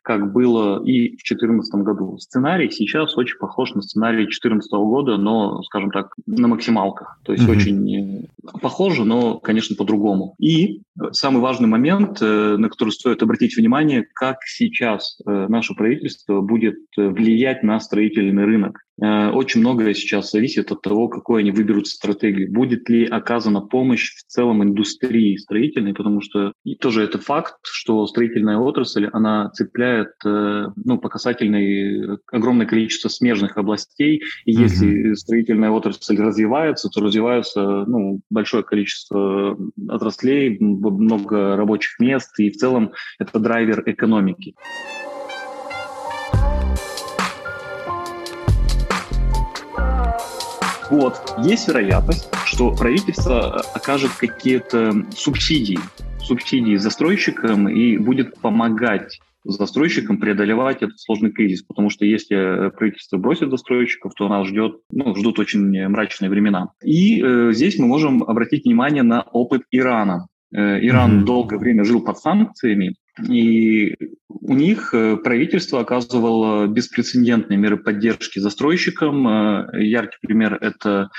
как 0.09 0.33
было 0.33 0.83
и 0.83 1.09
в 1.09 1.21
2014 1.21 1.75
году. 1.83 2.17
Сценарий 2.17 2.71
сейчас 2.71 3.15
очень 3.19 3.37
похож 3.37 3.75
на 3.75 3.83
сценарий 3.83 4.25
2014 4.25 4.73
года, 4.73 5.19
но, 5.19 5.62
скажем 5.65 5.91
так, 5.91 6.15
на 6.25 6.49
максималках. 6.49 7.21
То 7.25 7.33
есть 7.33 7.45
mm-hmm. 7.45 7.50
очень 7.50 8.29
Похоже, 8.62 9.05
но, 9.05 9.38
конечно, 9.38 9.77
по-другому. 9.77 10.35
И 10.38 10.81
самый 11.12 11.40
важный 11.40 11.69
момент, 11.69 12.19
э, 12.21 12.57
на 12.57 12.69
который 12.69 12.90
стоит 12.90 13.23
обратить 13.23 13.57
внимание, 13.57 14.07
как 14.14 14.38
сейчас 14.45 15.19
э, 15.26 15.47
наше 15.49 15.75
правительство 15.75 16.40
будет 16.40 16.78
э, 16.97 17.09
влиять 17.09 17.62
на 17.62 17.81
строительный 17.81 18.45
рынок. 18.45 18.81
Очень 19.00 19.61
многое 19.61 19.95
сейчас 19.95 20.33
зависит 20.33 20.73
от 20.73 20.83
того, 20.83 21.07
какой 21.07 21.43
они 21.43 21.52
выберут 21.52 21.87
стратегию. 21.87 22.50
Будет 22.50 22.88
ли 22.88 23.07
оказана 23.07 23.61
помощь 23.61 24.12
в 24.17 24.25
целом 24.25 24.64
индустрии 24.64 25.37
строительной, 25.37 25.95
потому 25.95 26.21
что 26.21 26.52
и 26.64 26.75
тоже 26.75 27.05
это 27.05 27.19
факт, 27.19 27.55
что 27.62 28.05
строительная 28.09 28.57
отрасль, 28.57 29.09
она 29.12 29.50
цепляет 29.50 30.09
ну, 30.25 30.99
по 30.99 31.09
касательной 31.09 32.19
огромное 32.33 32.67
количество 32.67 33.09
смежных 33.09 33.57
областей. 33.57 34.21
И 34.47 34.50
если 34.52 35.14
строительная 35.14 35.71
отрасль 35.71 36.21
развивается, 36.21 36.88
то 36.88 37.00
развивается 37.00 37.85
ну, 37.87 38.21
большое 38.31 38.64
количество 38.64 39.57
отраслей, 39.88 40.59
много 40.90 41.57
рабочих 41.57 41.99
мест, 41.99 42.38
и 42.38 42.50
в 42.50 42.57
целом 42.57 42.92
это 43.18 43.38
драйвер 43.38 43.83
экономики. 43.87 44.54
Вот, 50.90 51.21
есть 51.45 51.68
вероятность, 51.68 52.30
что 52.47 52.75
правительство 52.75 53.61
окажет 53.75 54.12
какие-то 54.12 55.04
субсидии, 55.14 55.78
субсидии 56.18 56.76
застройщикам 56.76 57.68
и 57.68 57.99
будет 57.99 58.38
помогать 58.40 59.18
застройщикам 59.45 60.18
преодолевать 60.18 60.83
этот 60.83 60.99
сложный 60.99 61.30
кризис, 61.30 61.62
потому 61.62 61.90
что 61.90 62.04
если 62.04 62.71
правительство 62.71 63.18
бросит 63.18 63.50
застройщиков, 63.50 64.14
то 64.14 64.28
нас 64.28 64.47
ждет, 64.47 64.80
ну, 64.90 65.14
ждут 65.14 65.38
очень 65.38 65.88
мрачные 65.88 66.30
времена. 66.30 66.71
И 66.83 67.23
э, 67.23 67.52
здесь 67.52 67.78
мы 67.78 67.87
можем 67.87 68.23
обратить 68.23 68.64
внимание 68.64 69.02
на 69.02 69.23
опыт 69.23 69.62
Ирана. 69.71 70.26
Э, 70.55 70.78
Иран 70.81 71.21
mm-hmm. 71.21 71.25
долгое 71.25 71.59
время 71.59 71.85
жил 71.85 72.02
под 72.02 72.19
санкциями, 72.19 72.97
и 73.28 73.97
у 74.28 74.55
них 74.55 74.95
э, 74.95 75.17
правительство 75.17 75.81
оказывало 75.81 76.67
беспрецедентные 76.67 77.59
меры 77.59 77.76
поддержки 77.76 78.38
застройщикам. 78.38 79.28
Э, 79.28 79.85
яркий 79.85 80.19
пример– 80.23 80.59
это 80.61 81.11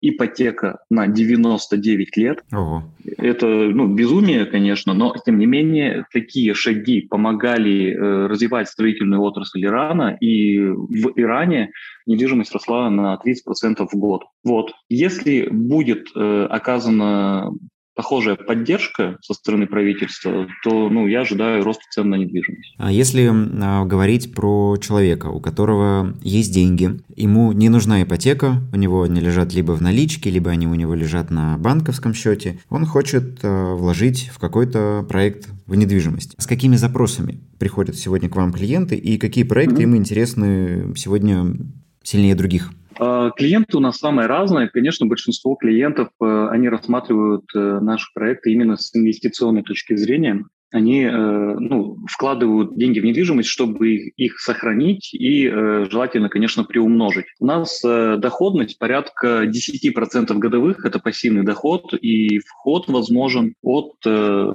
ипотека 0.00 0.80
на 0.90 1.06
99 1.06 2.16
лет. 2.18 2.44
Ого. 2.52 2.84
Это 3.16 3.46
ну, 3.46 3.88
безумие, 3.88 4.44
конечно, 4.44 4.92
но 4.92 5.14
тем 5.24 5.38
не 5.38 5.46
менее 5.46 6.04
такие 6.12 6.52
шаги 6.52 7.00
помогали 7.00 7.94
э, 7.94 8.26
развивать 8.26 8.68
строительную 8.68 9.22
отрасль 9.22 9.64
Ирана, 9.64 10.16
и 10.20 10.58
в 10.58 11.12
Иране 11.16 11.70
недвижимость 12.06 12.52
росла 12.52 12.90
на 12.90 13.18
30% 13.24 13.88
в 13.90 13.94
год. 13.94 14.24
Вот. 14.44 14.72
Если 14.90 15.48
будет 15.48 16.08
э, 16.14 16.46
оказана 16.50 17.50
похожая 17.94 18.36
поддержка 18.36 19.18
со 19.22 19.34
стороны 19.34 19.66
правительства, 19.66 20.46
то 20.62 20.88
ну, 20.88 21.06
я 21.06 21.20
ожидаю 21.20 21.62
роста 21.62 21.84
цен 21.90 22.10
на 22.10 22.16
недвижимость. 22.16 22.74
А 22.78 22.90
если 22.90 23.30
а, 23.30 23.84
говорить 23.84 24.34
про 24.34 24.76
человека, 24.80 25.26
у 25.26 25.40
которого 25.40 26.14
есть 26.22 26.52
деньги, 26.52 27.00
ему 27.16 27.52
не 27.52 27.68
нужна 27.68 28.02
ипотека, 28.02 28.62
у 28.72 28.76
него 28.76 29.02
они 29.02 29.20
лежат 29.20 29.52
либо 29.52 29.72
в 29.72 29.82
наличке, 29.82 30.30
либо 30.30 30.50
они 30.50 30.66
у 30.66 30.74
него 30.74 30.94
лежат 30.94 31.30
на 31.30 31.56
банковском 31.58 32.14
счете, 32.14 32.58
он 32.68 32.84
хочет 32.86 33.40
а, 33.42 33.74
вложить 33.74 34.30
в 34.32 34.38
какой-то 34.38 35.06
проект 35.08 35.48
в 35.66 35.74
недвижимость. 35.74 36.34
С 36.38 36.46
какими 36.46 36.76
запросами 36.76 37.40
приходят 37.58 37.96
сегодня 37.96 38.28
к 38.28 38.36
вам 38.36 38.52
клиенты 38.52 38.96
и 38.96 39.18
какие 39.18 39.44
проекты 39.44 39.82
mm-hmm. 39.82 39.84
им 39.84 39.96
интересны 39.96 40.94
сегодня 40.96 41.56
сильнее 42.04 42.34
других? 42.34 42.70
А, 42.98 43.30
клиенты 43.30 43.76
у 43.76 43.80
нас 43.80 43.98
самые 43.98 44.26
разные. 44.26 44.68
Конечно, 44.68 45.06
большинство 45.06 45.56
клиентов, 45.56 46.08
э, 46.22 46.48
они 46.50 46.68
рассматривают 46.68 47.44
э, 47.54 47.80
наши 47.80 48.06
проекты 48.14 48.52
именно 48.52 48.76
с 48.76 48.94
инвестиционной 48.94 49.62
точки 49.62 49.96
зрения 49.96 50.44
они 50.74 51.04
э, 51.04 51.08
ну, 51.08 51.98
вкладывают 52.10 52.76
деньги 52.76 52.98
в 52.98 53.04
недвижимость, 53.04 53.48
чтобы 53.48 53.94
их 53.94 54.40
сохранить 54.40 55.14
и 55.14 55.46
э, 55.46 55.86
желательно, 55.88 56.28
конечно, 56.28 56.64
приумножить. 56.64 57.26
У 57.38 57.46
нас 57.46 57.80
э, 57.84 58.16
доходность 58.18 58.80
порядка 58.80 59.44
10% 59.44 60.34
годовых, 60.34 60.84
это 60.84 60.98
пассивный 60.98 61.44
доход, 61.44 61.94
и 61.94 62.40
вход 62.40 62.88
возможен 62.88 63.54
от 63.62 63.94
5 64.02 64.52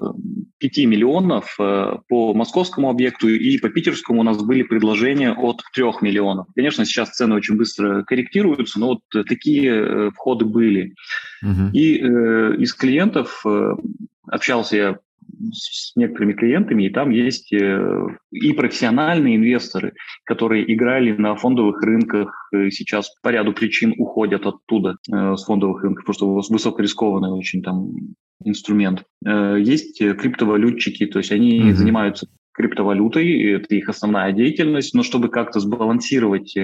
миллионов 0.60 1.56
по 1.58 2.34
московскому 2.34 2.90
объекту, 2.90 3.30
и 3.30 3.58
по 3.58 3.70
питерскому 3.70 4.20
у 4.20 4.24
нас 4.24 4.44
были 4.44 4.64
предложения 4.64 5.32
от 5.32 5.62
3 5.74 5.84
миллионов. 6.02 6.48
Конечно, 6.54 6.84
сейчас 6.84 7.12
цены 7.12 7.36
очень 7.36 7.56
быстро 7.56 8.04
корректируются, 8.04 8.80
но 8.80 8.88
вот 8.88 9.26
такие 9.26 10.12
входы 10.12 10.44
были. 10.44 10.96
Uh-huh. 11.44 11.72
И 11.72 11.96
из 12.62 12.74
клиентов 12.74 13.46
общался 14.28 14.76
я 14.76 15.00
с 15.52 15.96
некоторыми 15.96 16.34
клиентами, 16.34 16.84
и 16.84 16.90
там 16.90 17.10
есть 17.10 17.52
э, 17.54 18.08
и 18.32 18.54
профессиональные 18.54 19.38
инвесторы, 19.38 19.94
которые 20.26 20.72
играли 20.74 21.12
на 21.12 21.36
фондовых 21.36 21.82
рынках, 21.82 22.50
э, 22.54 22.70
сейчас 22.70 23.12
по 23.22 23.30
ряду 23.30 23.54
причин 23.54 23.94
уходят 23.98 24.46
оттуда, 24.46 24.98
э, 25.12 25.36
с 25.36 25.46
фондовых 25.46 25.84
рынков, 25.84 26.06
потому 26.06 26.42
что 26.42 26.54
высокорискованный 26.54 27.32
очень 27.32 27.62
там 27.62 27.92
инструмент. 28.44 29.04
Есть 29.22 30.00
криптовалютчики, 30.00 31.08
то 31.08 31.20
есть 31.20 31.32
они 31.34 31.60
mm-hmm. 31.60 31.74
занимаются 31.74 32.28
криптовалютой, 32.54 33.52
это 33.52 33.76
их 33.76 33.90
основная 33.90 34.32
деятельность, 34.32 34.94
но 34.94 35.04
чтобы 35.04 35.28
как-то 35.28 35.60
сбалансировать 35.60 36.56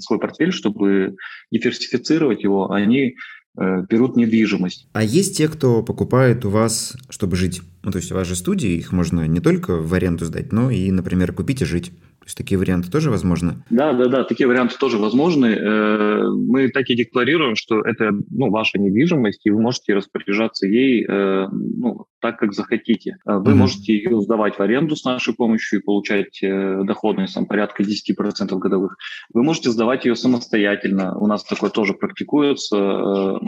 свой 0.00 0.18
портфель, 0.18 0.52
чтобы 0.52 1.16
диверсифицировать 1.50 2.42
его, 2.42 2.70
они 2.70 3.14
берут 3.56 4.16
недвижимость. 4.16 4.88
А 4.92 5.02
есть 5.02 5.36
те, 5.36 5.48
кто 5.48 5.82
покупает 5.82 6.44
у 6.44 6.50
вас, 6.50 6.96
чтобы 7.08 7.36
жить? 7.36 7.62
Ну, 7.82 7.92
то 7.92 7.98
есть 7.98 8.10
у 8.10 8.14
вас 8.14 8.26
же 8.26 8.34
студии, 8.34 8.70
их 8.70 8.92
можно 8.92 9.26
не 9.26 9.40
только 9.40 9.76
в 9.76 9.92
аренду 9.94 10.24
сдать, 10.24 10.52
но 10.52 10.70
и, 10.70 10.90
например, 10.90 11.32
купить 11.32 11.62
и 11.62 11.64
жить. 11.64 11.92
То 12.24 12.28
есть 12.28 12.38
такие 12.38 12.56
варианты 12.56 12.90
тоже 12.90 13.10
возможны? 13.10 13.62
Да, 13.68 13.92
да, 13.92 14.06
да, 14.06 14.24
такие 14.24 14.46
варианты 14.46 14.76
тоже 14.78 14.96
возможны. 14.96 15.46
Э, 15.48 16.22
мы 16.30 16.70
так 16.70 16.88
и 16.88 16.96
декларируем, 16.96 17.54
что 17.54 17.82
это 17.82 18.12
ну, 18.30 18.50
ваша 18.50 18.78
недвижимость, 18.78 19.44
и 19.44 19.50
вы 19.50 19.60
можете 19.60 19.92
распоряжаться 19.92 20.66
ей 20.66 21.04
э, 21.06 21.46
ну, 21.50 22.06
так, 22.24 22.38
как 22.38 22.54
захотите. 22.54 23.18
Э, 23.26 23.36
вы 23.36 23.52
mm-hmm. 23.52 23.54
можете 23.54 23.92
ее 23.92 24.18
сдавать 24.22 24.56
в 24.56 24.60
аренду 24.60 24.96
с 24.96 25.04
нашей 25.04 25.34
помощью 25.34 25.80
и 25.80 25.82
получать 25.82 26.38
доходность 26.40 27.34
там, 27.34 27.44
порядка 27.44 27.82
10% 27.82 28.56
годовых. 28.56 28.96
Вы 29.34 29.42
можете 29.42 29.68
сдавать 29.68 30.06
ее 30.06 30.16
самостоятельно. 30.16 31.18
У 31.18 31.26
нас 31.26 31.44
такое 31.44 31.68
тоже 31.68 31.92
практикуется. 31.92 32.76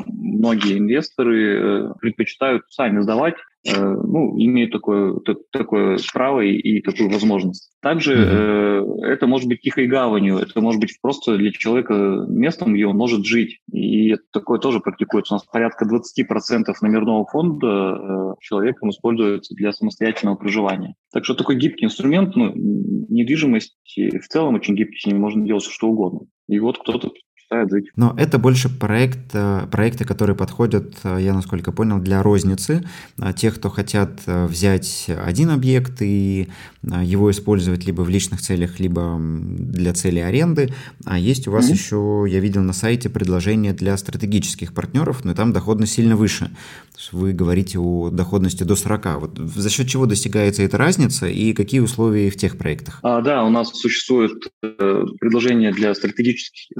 Многие 0.04 0.76
инвесторы 0.76 1.94
предпочитают 2.00 2.64
сами 2.68 3.00
сдавать, 3.00 3.36
ну, 3.64 4.36
имеют 4.38 4.72
такое, 4.72 5.14
такое 5.50 5.98
право 6.12 6.42
и, 6.42 6.52
и 6.52 6.82
такую 6.82 7.10
возможность. 7.10 7.72
Также 7.80 8.14
mm-hmm 8.14 8.96
это 9.06 9.26
может 9.26 9.48
быть 9.48 9.60
тихой 9.60 9.86
гаванью, 9.86 10.38
это 10.38 10.60
может 10.60 10.80
быть 10.80 10.98
просто 11.00 11.36
для 11.36 11.50
человека 11.52 11.94
местом, 12.28 12.74
где 12.74 12.86
он 12.86 12.96
может 12.96 13.24
жить. 13.24 13.60
И 13.72 14.16
такое 14.32 14.58
тоже 14.58 14.80
практикуется. 14.80 15.34
У 15.34 15.36
нас 15.36 15.44
порядка 15.44 15.86
20% 15.86 16.74
номерного 16.82 17.26
фонда 17.26 17.66
э, 17.66 18.34
человеком 18.66 18.90
используется 18.90 19.54
для 19.54 19.72
самостоятельного 19.72 20.36
проживания. 20.36 20.94
Так 21.12 21.24
что 21.24 21.34
такой 21.34 21.56
гибкий 21.56 21.84
инструмент, 21.84 22.34
ну, 22.36 22.52
недвижимость 22.54 23.76
в 23.96 24.28
целом 24.28 24.54
очень 24.54 24.74
гибкий, 24.74 24.98
с 24.98 25.06
ним 25.06 25.20
можно 25.20 25.44
делать 25.46 25.64
что 25.64 25.88
угодно. 25.88 26.26
И 26.48 26.58
вот 26.58 26.78
кто-то 26.78 27.10
мечтают 27.46 27.70
жить. 27.70 27.86
Но 27.96 28.14
это 28.16 28.38
больше 28.38 28.68
проект, 28.68 29.34
э, 29.34 29.66
проекты, 29.70 30.04
которые 30.04 30.36
подходят, 30.36 30.94
э, 31.04 31.18
я 31.20 31.34
насколько 31.34 31.72
понял, 31.72 31.98
для 31.98 32.22
розницы. 32.22 32.84
Э, 33.18 33.32
тех, 33.32 33.56
кто 33.56 33.70
хотят 33.70 34.20
взять 34.26 35.08
один 35.08 35.50
объект 35.50 36.02
и 36.02 36.48
его 36.82 37.30
использовать 37.30 37.84
либо 37.86 38.02
в 38.02 38.08
личных 38.08 38.40
целях, 38.40 38.80
либо 38.80 39.18
для 39.20 39.92
цели 39.92 40.20
аренды. 40.20 40.72
А 41.04 41.18
есть 41.18 41.48
у 41.48 41.50
вас 41.50 41.68
mm-hmm. 41.68 41.72
еще, 41.72 42.26
я 42.28 42.40
видел 42.40 42.62
на 42.62 42.72
сайте, 42.72 43.08
предложение 43.08 43.72
для 43.72 43.96
стратегических 43.96 44.72
партнеров, 44.72 45.24
но 45.24 45.34
там 45.34 45.52
доходность 45.52 45.94
сильно 45.94 46.16
выше. 46.16 46.50
Вы 47.12 47.32
говорите 47.32 47.78
о 47.78 48.10
доходности 48.10 48.62
до 48.62 48.76
40. 48.76 49.20
Вот 49.20 49.38
за 49.38 49.70
счет 49.70 49.88
чего 49.88 50.06
достигается 50.06 50.62
эта 50.62 50.78
разница 50.78 51.26
и 51.26 51.52
какие 51.52 51.80
условия 51.80 52.30
в 52.30 52.36
тех 52.36 52.56
проектах? 52.56 53.00
А, 53.02 53.20
да, 53.20 53.44
у 53.44 53.50
нас 53.50 53.68
существует 53.70 54.50
э, 54.62 55.02
предложение 55.20 55.72
для 55.72 55.94
стратегических, 55.94 56.76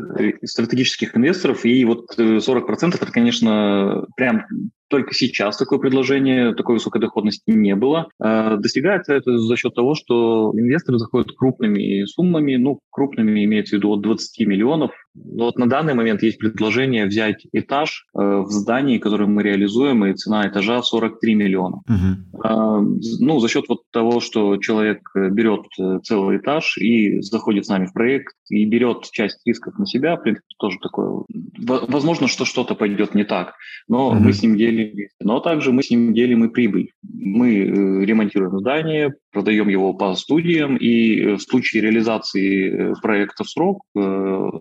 стратегических 0.57 1.15
инвесторов, 1.15 1.67
и 1.67 1.85
вот 1.85 2.19
40% 2.19 2.95
э, 2.95 2.95
это, 2.95 3.13
конечно, 3.13 4.07
прям 4.17 4.47
только 4.89 5.15
сейчас 5.15 5.57
такое 5.57 5.79
предложение, 5.79 6.55
такой 6.55 6.75
высокой 6.75 7.01
доходности 7.01 7.51
не 7.51 7.75
было. 7.75 8.09
А, 8.21 8.57
достигается 8.57 9.15
это 9.15 9.39
за 9.39 9.57
счет 9.57 9.75
того, 9.75 9.95
что 9.95 10.53
инвесторы 10.55 10.99
заходят 10.99 11.33
крупными 11.37 12.05
суммами, 12.05 12.57
ну, 12.57 12.81
крупными 12.91 13.45
имеется 13.45 13.77
в 13.77 13.79
виду 13.79 13.93
от 13.93 14.03
20 14.03 14.47
миллионов 14.47 14.93
Вот 15.15 15.59
на 15.59 15.69
данный 15.69 15.95
момент 15.95 16.23
есть 16.23 16.39
предложение 16.39 17.07
взять 17.07 17.47
этаж 17.53 18.07
э, 18.15 18.21
в 18.21 18.51
здании, 18.51 18.99
которое 18.99 19.27
мы 19.27 19.43
реализуем, 19.43 20.05
и 20.05 20.15
цена 20.15 20.47
этажа 20.49 20.83
43 20.83 21.35
миллиона. 21.35 21.83
Угу. 21.89 23.01
Ну, 23.21 23.41
за 23.41 23.49
счет 23.49 23.65
вот 23.69 23.81
того, 23.93 24.21
что 24.21 24.57
человек 24.59 25.01
э, 25.15 25.31
берет 25.31 25.67
э, 25.79 25.99
целый 26.03 26.39
этаж 26.39 26.79
и 26.79 27.21
заходит 27.21 27.67
с 27.67 27.69
нами 27.69 27.87
в 27.87 27.93
проект, 27.93 28.35
и 28.49 28.65
берет 28.65 29.11
часть 29.11 29.41
рисков 29.47 29.79
на 29.79 29.87
себя, 29.87 30.17
в 30.17 30.23
принципе, 30.23 30.47
тоже 30.59 30.79
такое. 30.81 31.25
Возможно, 31.59 32.29
что 32.29 32.45
что-то 32.45 32.75
пойдет 32.75 33.15
не 33.15 33.25
так, 33.25 33.55
но 33.89 34.09
угу. 34.09 34.17
мы 34.17 34.33
с 34.33 34.43
ним 34.43 34.57
делим 34.57 34.76
Но 35.21 35.41
также 35.41 35.73
мы 35.73 35.83
с 35.83 35.91
ним 35.91 36.15
делим 36.15 36.45
и 36.45 36.49
прибыль. 36.49 36.93
Мы 37.03 37.59
э, 37.59 38.05
ремонтируем 38.05 38.59
здание, 38.59 39.15
продаем 39.37 39.69
его 39.69 39.93
по 39.93 40.15
студиям, 40.15 40.79
и 40.79 41.21
э, 41.21 41.35
в 41.35 41.43
случае 41.43 41.83
реализации 41.83 42.73
э, 42.73 42.95
проекта 43.03 43.45
в 43.45 43.51
срок 43.51 43.83
э, 43.95 44.01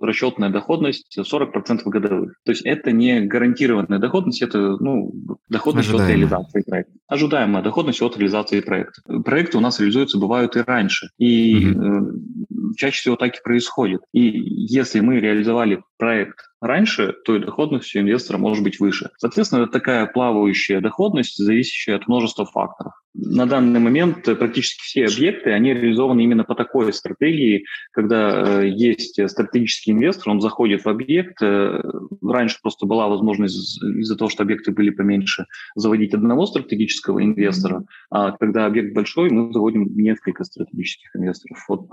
расчетная 0.01 0.50
доходность 0.50 1.17
40% 1.17 1.79
годовых. 1.86 2.36
То 2.44 2.51
есть 2.51 2.63
это 2.65 2.91
не 2.91 3.22
гарантированная 3.22 4.00
доходность, 4.00 4.41
это 4.41 4.75
ну, 4.82 5.13
доходность 5.48 5.88
Ожидаемо. 5.88 6.03
от 6.03 6.10
реализации 6.12 6.62
проекта. 6.67 6.94
Ожидаемая 7.08 7.63
доходность 7.63 8.01
от 8.01 8.17
реализации 8.17 8.60
проекта. 8.60 9.01
Проекты 9.24 9.58
у 9.58 9.62
нас 9.62 9.79
реализуются, 9.79 10.17
бывают 10.17 10.58
и 10.58 10.60
раньше. 10.60 11.08
И 11.17 11.72
угу. 11.72 12.74
чаще 12.75 12.98
всего 12.98 13.15
так 13.15 13.34
и 13.34 13.41
происходит. 13.41 14.01
И 14.12 14.24
если 14.27 15.00
мы 15.00 15.22
реализовали 15.22 15.84
проект 15.98 16.39
раньше, 16.60 17.13
то 17.24 17.38
и 17.38 17.39
доходность 17.39 17.96
у 17.96 18.00
инвестора 18.00 18.39
может 18.39 18.62
быть 18.62 18.82
выше. 18.82 19.10
Соответственно, 19.20 19.63
это 19.63 19.72
такая 19.72 20.05
плавающая 20.05 20.82
доходность, 20.82 21.38
зависящая 21.38 21.96
от 21.96 22.10
множества 22.10 22.46
факторов. 22.46 22.91
На 23.17 23.45
данный 23.45 23.79
момент 23.79 24.24
практически 24.24 24.81
все 24.81 25.05
объекты, 25.05 25.51
они 25.51 25.74
реализованы 25.74 26.22
именно 26.22 26.43
по 26.43 26.53
такой 26.53 26.91
стратегии, 26.91 27.63
когда 27.91 28.62
э, 28.62 28.67
есть 28.67 29.17
стратегический 29.29 29.91
инвестор, 29.91 30.31
он 30.31 30.41
заходит 30.41 30.84
в 30.84 30.89
объект. 30.89 31.41
Э, 31.41 31.81
раньше 32.22 32.57
просто 32.62 32.86
была 32.86 33.07
возможность 33.07 33.81
из-за 33.81 34.17
того, 34.17 34.29
что 34.29 34.43
объекты 34.43 34.72
были 34.72 34.89
поменьше, 34.89 35.45
заводить 35.75 36.13
одного 36.13 36.45
стратегического 36.45 37.24
инвестора, 37.24 37.86
а 38.10 38.34
когда 38.34 38.65
объект 38.65 38.93
большой, 38.93 39.29
мы 39.29 39.53
заводим 39.53 39.95
несколько 39.95 40.43
стратегических 40.43 41.15
инвесторов. 41.15 41.63
Вот 41.69 41.89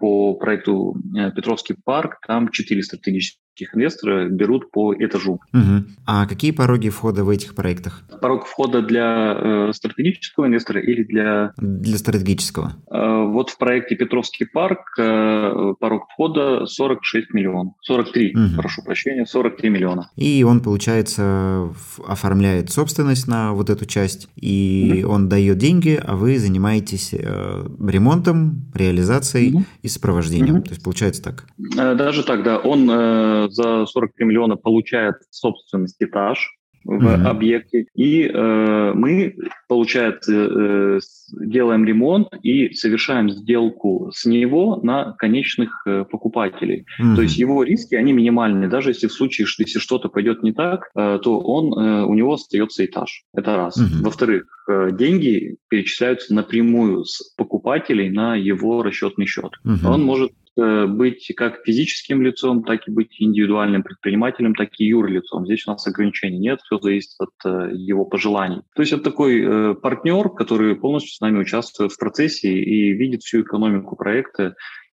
по 0.00 0.34
проекту 0.34 0.96
э, 1.16 1.30
Петровский 1.30 1.76
парк 1.84 2.18
там 2.26 2.48
четыре 2.48 2.82
стратегических 2.82 3.43
инвестора 3.62 4.28
берут 4.28 4.70
по 4.70 4.94
этажу. 4.94 5.40
Угу. 5.52 5.84
А 6.06 6.26
какие 6.26 6.50
пороги 6.50 6.88
входа 6.88 7.24
в 7.24 7.28
этих 7.28 7.54
проектах? 7.54 8.02
Порог 8.20 8.46
входа 8.46 8.82
для 8.82 9.36
э, 9.36 9.72
стратегического 9.72 10.46
инвестора 10.46 10.80
или 10.80 11.02
для... 11.04 11.52
Для 11.56 11.98
стратегического. 11.98 12.74
Э, 12.90 13.24
вот 13.26 13.50
в 13.50 13.58
проекте 13.58 13.96
Петровский 13.96 14.44
парк 14.44 14.98
э, 14.98 15.74
порог 15.78 16.08
входа 16.10 16.66
46 16.66 17.32
миллионов. 17.32 17.74
43, 17.82 18.34
угу. 18.34 18.56
прошу 18.56 18.82
прощения, 18.82 19.26
43 19.26 19.68
миллиона. 19.68 20.10
И 20.16 20.42
он, 20.42 20.60
получается, 20.60 21.72
оформляет 22.06 22.70
собственность 22.70 23.28
на 23.28 23.52
вот 23.52 23.70
эту 23.70 23.86
часть, 23.86 24.28
и 24.36 25.02
угу. 25.04 25.12
он 25.12 25.28
дает 25.28 25.58
деньги, 25.58 26.00
а 26.02 26.16
вы 26.16 26.38
занимаетесь 26.38 27.12
э, 27.12 27.66
ремонтом, 27.80 28.70
реализацией 28.74 29.54
угу. 29.54 29.64
и 29.82 29.88
сопровождением. 29.88 30.56
Угу. 30.56 30.64
То 30.64 30.70
есть 30.70 30.82
получается 30.82 31.22
так? 31.22 31.44
Э, 31.76 31.94
даже 31.94 32.22
так, 32.22 32.42
да. 32.42 32.58
Он 32.58 32.88
э, 32.90 33.43
за 33.52 33.86
43 33.86 34.26
миллиона 34.26 34.56
получает 34.56 35.16
собственность 35.30 36.02
этаж 36.02 36.50
в 36.84 37.06
mm-hmm. 37.06 37.26
объекте. 37.26 37.86
И 37.94 38.24
э, 38.24 38.92
мы, 38.94 39.34
получается, 39.68 40.32
э, 40.32 41.00
делаем 41.40 41.84
ремонт 41.84 42.28
и 42.42 42.72
совершаем 42.74 43.30
сделку 43.30 44.10
с 44.14 44.26
него 44.26 44.80
на 44.82 45.12
конечных 45.12 45.82
э, 45.86 46.04
покупателей. 46.04 46.84
Mm-hmm. 47.00 47.16
То 47.16 47.22
есть 47.22 47.38
его 47.38 47.62
риски, 47.62 47.94
они 47.94 48.12
минимальные. 48.12 48.68
Даже 48.68 48.90
если 48.90 49.06
в 49.06 49.12
случае, 49.12 49.46
что 49.46 49.62
если 49.62 49.78
что-то 49.78 50.08
пойдет 50.08 50.42
не 50.42 50.52
так, 50.52 50.90
э, 50.94 51.18
то 51.22 51.40
он, 51.40 51.72
э, 51.72 52.04
у 52.04 52.14
него 52.14 52.34
остается 52.34 52.84
этаж. 52.84 53.24
Это 53.34 53.56
раз. 53.56 53.80
Mm-hmm. 53.80 54.02
Во-вторых, 54.02 54.44
э, 54.68 54.90
деньги 54.92 55.56
перечисляются 55.68 56.34
напрямую 56.34 57.04
с 57.04 57.34
покупателей 57.36 58.10
на 58.10 58.36
его 58.36 58.82
расчетный 58.82 59.26
счет. 59.26 59.52
Mm-hmm. 59.64 59.86
Он 59.86 60.02
может 60.02 60.32
быть 60.56 61.32
как 61.36 61.64
физическим 61.64 62.22
лицом, 62.22 62.62
так 62.62 62.86
и 62.86 62.90
быть 62.90 63.16
индивидуальным 63.18 63.82
предпринимателем, 63.82 64.54
так 64.54 64.70
и 64.78 64.84
юрлицом. 64.84 65.46
Здесь 65.46 65.66
у 65.66 65.72
нас 65.72 65.86
ограничений 65.86 66.38
нет, 66.38 66.60
все 66.62 66.78
зависит 66.78 67.14
от 67.18 67.30
э, 67.44 67.70
его 67.74 68.04
пожеланий. 68.04 68.62
То 68.74 68.82
есть 68.82 68.92
это 68.92 69.02
такой 69.02 69.42
э, 69.42 69.74
партнер, 69.74 70.30
который 70.30 70.76
полностью 70.76 71.12
с 71.12 71.20
нами 71.20 71.38
участвует 71.38 71.92
в 71.92 71.98
процессе 71.98 72.52
и 72.52 72.92
видит 72.92 73.22
всю 73.22 73.42
экономику 73.42 73.96
проекта, 73.96 74.44
Э, 74.44 74.54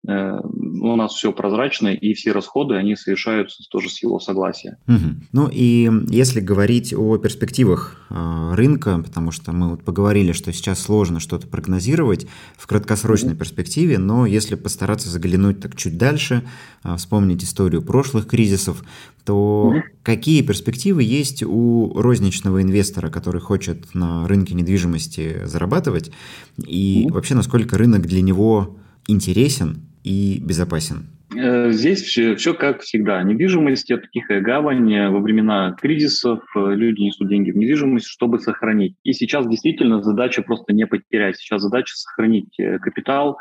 у 0.08 0.96
нас 0.96 1.14
все 1.14 1.34
прозрачно, 1.34 1.90
и 1.90 2.14
все 2.14 2.32
расходы, 2.32 2.76
они 2.76 2.96
совершаются 2.96 3.64
тоже 3.70 3.90
с 3.90 4.02
его 4.02 4.20
согласия. 4.20 4.78
Угу. 4.88 5.26
Ну 5.34 5.50
и 5.52 5.92
если 6.08 6.40
говорить 6.40 6.94
о 6.94 7.18
перспективах 7.18 7.98
э, 8.10 8.54
рынка, 8.54 9.00
потому 9.04 9.32
что 9.32 9.52
мы 9.52 9.72
вот 9.72 9.84
поговорили, 9.84 10.32
что 10.32 10.54
сейчас 10.54 10.80
сложно 10.80 11.20
что-то 11.20 11.48
прогнозировать 11.48 12.26
в 12.58 12.68
краткосрочной 12.68 13.32
угу. 13.32 13.40
перспективе, 13.40 13.98
но 13.98 14.26
если 14.26 14.56
постараться 14.56 15.10
заглянуть 15.10 15.60
так 15.60 15.76
чуть 15.76 15.98
дальше, 15.98 16.44
э, 16.84 16.96
вспомнить 16.96 17.44
историю 17.44 17.82
прошлых 17.82 18.28
кризисов, 18.28 18.84
то 19.26 19.68
угу. 19.68 19.84
какие 20.04 20.42
перспективы 20.42 21.04
есть 21.04 21.44
у 21.44 21.92
розничного 21.96 22.62
инвестора, 22.62 23.10
который 23.10 23.42
хочет 23.42 23.94
на 23.94 24.26
рынке 24.26 24.54
недвижимости 24.56 25.42
зарабатывать, 25.44 26.12
и 26.58 27.04
угу. 27.06 27.16
вообще 27.16 27.36
насколько 27.36 27.78
рынок 27.78 28.08
для 28.08 28.22
него 28.22 28.78
интересен 29.08 29.87
и 30.08 30.40
безопасен? 30.40 31.08
Э, 31.36 31.72
здесь 31.72 32.02
все, 32.02 32.36
все 32.36 32.54
как 32.54 32.82
всегда. 32.82 33.22
Недвижимость– 33.24 33.92
это 33.92 34.08
тихая 34.12 34.42
гавань. 34.42 35.10
Во 35.10 35.20
времена 35.20 35.76
кризисов 35.80 36.40
э, 36.56 36.74
люди 36.74 37.02
несут 37.02 37.28
деньги 37.28 37.52
в 37.52 37.58
недвижимость, 37.58 38.08
чтобы 38.08 38.40
сохранить. 38.40 38.96
И 39.04 39.12
сейчас 39.12 39.46
действительно 39.48 40.02
задача 40.02 40.42
просто 40.42 40.74
не 40.74 40.88
потерять. 40.88 41.38
Сейчас 41.38 41.62
задача 41.62 41.96
сохранить 41.96 42.58
э, 42.60 42.80
капитал 42.80 43.38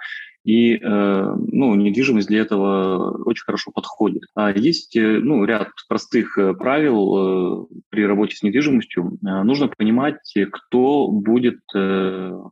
и 0.47 0.77
э, 0.77 0.79
ну, 0.81 1.75
недвижимость 1.75 2.29
для 2.29 2.41
этого 2.43 3.21
очень 3.25 3.45
хорошо 3.45 3.73
подходит. 3.73 4.23
А 4.37 4.53
есть 4.53 4.97
э, 4.97 5.19
ну, 5.19 5.45
ряд 5.45 5.71
простых 5.89 6.39
э, 6.39 6.55
правил 6.55 7.69
при 7.91 8.07
работе 8.07 8.37
с 8.37 8.43
недвижимостью. 8.45 9.19
Нужно 9.23 9.69
понимать, 9.69 10.21
кто 10.53 11.09
будет 11.09 11.59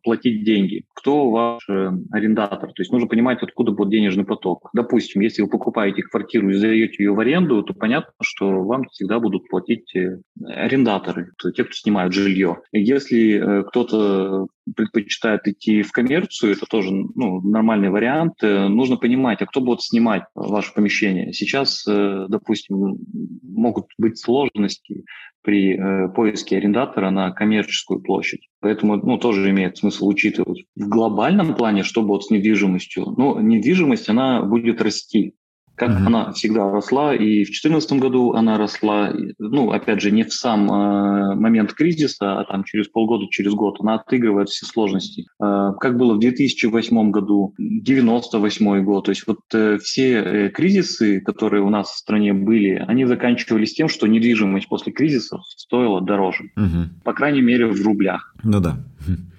платить 0.02 0.44
деньги, 0.44 0.84
кто 0.94 1.30
ваш 1.30 1.68
арендатор. 2.10 2.72
То 2.72 2.82
есть 2.82 2.90
нужно 2.90 3.06
понимать, 3.06 3.42
откуда 3.42 3.70
будет 3.70 3.90
денежный 3.90 4.24
поток. 4.24 4.70
Допустим, 4.72 5.20
если 5.20 5.42
вы 5.42 5.48
покупаете 5.48 6.02
квартиру 6.02 6.50
и 6.50 6.54
сдаете 6.54 7.04
ее 7.04 7.12
в 7.12 7.20
аренду, 7.20 7.62
то 7.62 7.74
понятно, 7.74 8.12
что 8.22 8.64
вам 8.64 8.88
всегда 8.90 9.20
будут 9.20 9.48
платить 9.48 9.94
арендаторы, 10.42 11.30
то 11.38 11.52
те, 11.52 11.62
кто 11.62 11.72
снимают 11.72 12.12
жилье. 12.12 12.58
Если 12.72 13.62
кто-то 13.68 14.48
предпочитает 14.76 15.46
идти 15.46 15.82
в 15.82 15.92
коммерцию, 15.92 16.52
это 16.52 16.66
тоже 16.66 16.90
ну, 16.92 17.40
нормальный 17.40 17.90
вариант. 17.90 18.34
Э, 18.42 18.68
нужно 18.68 18.96
понимать, 18.96 19.42
а 19.42 19.46
кто 19.46 19.60
будет 19.60 19.82
снимать 19.82 20.24
ваше 20.34 20.72
помещение. 20.74 21.32
Сейчас, 21.32 21.84
э, 21.86 22.26
допустим, 22.28 22.98
могут 23.42 23.86
быть 23.98 24.18
сложности 24.18 25.04
при 25.42 25.74
э, 25.74 26.08
поиске 26.08 26.56
арендатора 26.56 27.10
на 27.10 27.30
коммерческую 27.30 28.00
площадь. 28.00 28.48
Поэтому 28.60 28.96
ну, 28.96 29.18
тоже 29.18 29.50
имеет 29.50 29.76
смысл 29.76 30.08
учитывать. 30.08 30.64
В 30.74 30.88
глобальном 30.88 31.54
плане, 31.54 31.82
что 31.82 32.02
будет 32.02 32.24
с 32.24 32.30
недвижимостью? 32.30 33.14
Ну, 33.16 33.38
недвижимость, 33.40 34.08
она 34.08 34.42
будет 34.42 34.80
расти 34.80 35.34
как 35.76 35.90
uh-huh. 35.90 36.06
она 36.06 36.32
всегда 36.32 36.70
росла, 36.70 37.14
и 37.14 37.44
в 37.44 37.48
2014 37.48 37.92
году 37.94 38.32
она 38.32 38.58
росла, 38.58 39.12
ну, 39.38 39.70
опять 39.70 40.00
же, 40.00 40.10
не 40.10 40.24
в 40.24 40.32
сам 40.32 40.70
э, 40.70 41.34
момент 41.34 41.72
кризиса, 41.72 42.40
а 42.40 42.44
там 42.44 42.64
через 42.64 42.88
полгода, 42.88 43.26
через 43.30 43.54
год, 43.54 43.76
она 43.80 43.94
отыгрывает 43.94 44.48
все 44.48 44.66
сложности. 44.66 45.26
Э, 45.42 45.72
как 45.80 45.96
было 45.96 46.14
в 46.14 46.20
2008 46.20 47.10
году, 47.10 47.54
98 47.58 48.84
год, 48.84 49.06
то 49.06 49.10
есть 49.10 49.26
вот 49.26 49.40
э, 49.52 49.78
все 49.78 50.12
э, 50.12 50.50
кризисы, 50.50 51.20
которые 51.20 51.62
у 51.62 51.70
нас 51.70 51.90
в 51.90 51.96
стране 51.96 52.32
были, 52.32 52.84
они 52.86 53.04
заканчивались 53.04 53.74
тем, 53.74 53.88
что 53.88 54.06
недвижимость 54.06 54.68
после 54.68 54.92
кризисов 54.92 55.40
стоила 55.56 56.00
дороже, 56.00 56.50
uh-huh. 56.56 57.02
по 57.02 57.12
крайней 57.12 57.42
мере, 57.42 57.66
в 57.66 57.82
рублях. 57.84 58.34
Ну 58.42 58.60
да. 58.60 58.76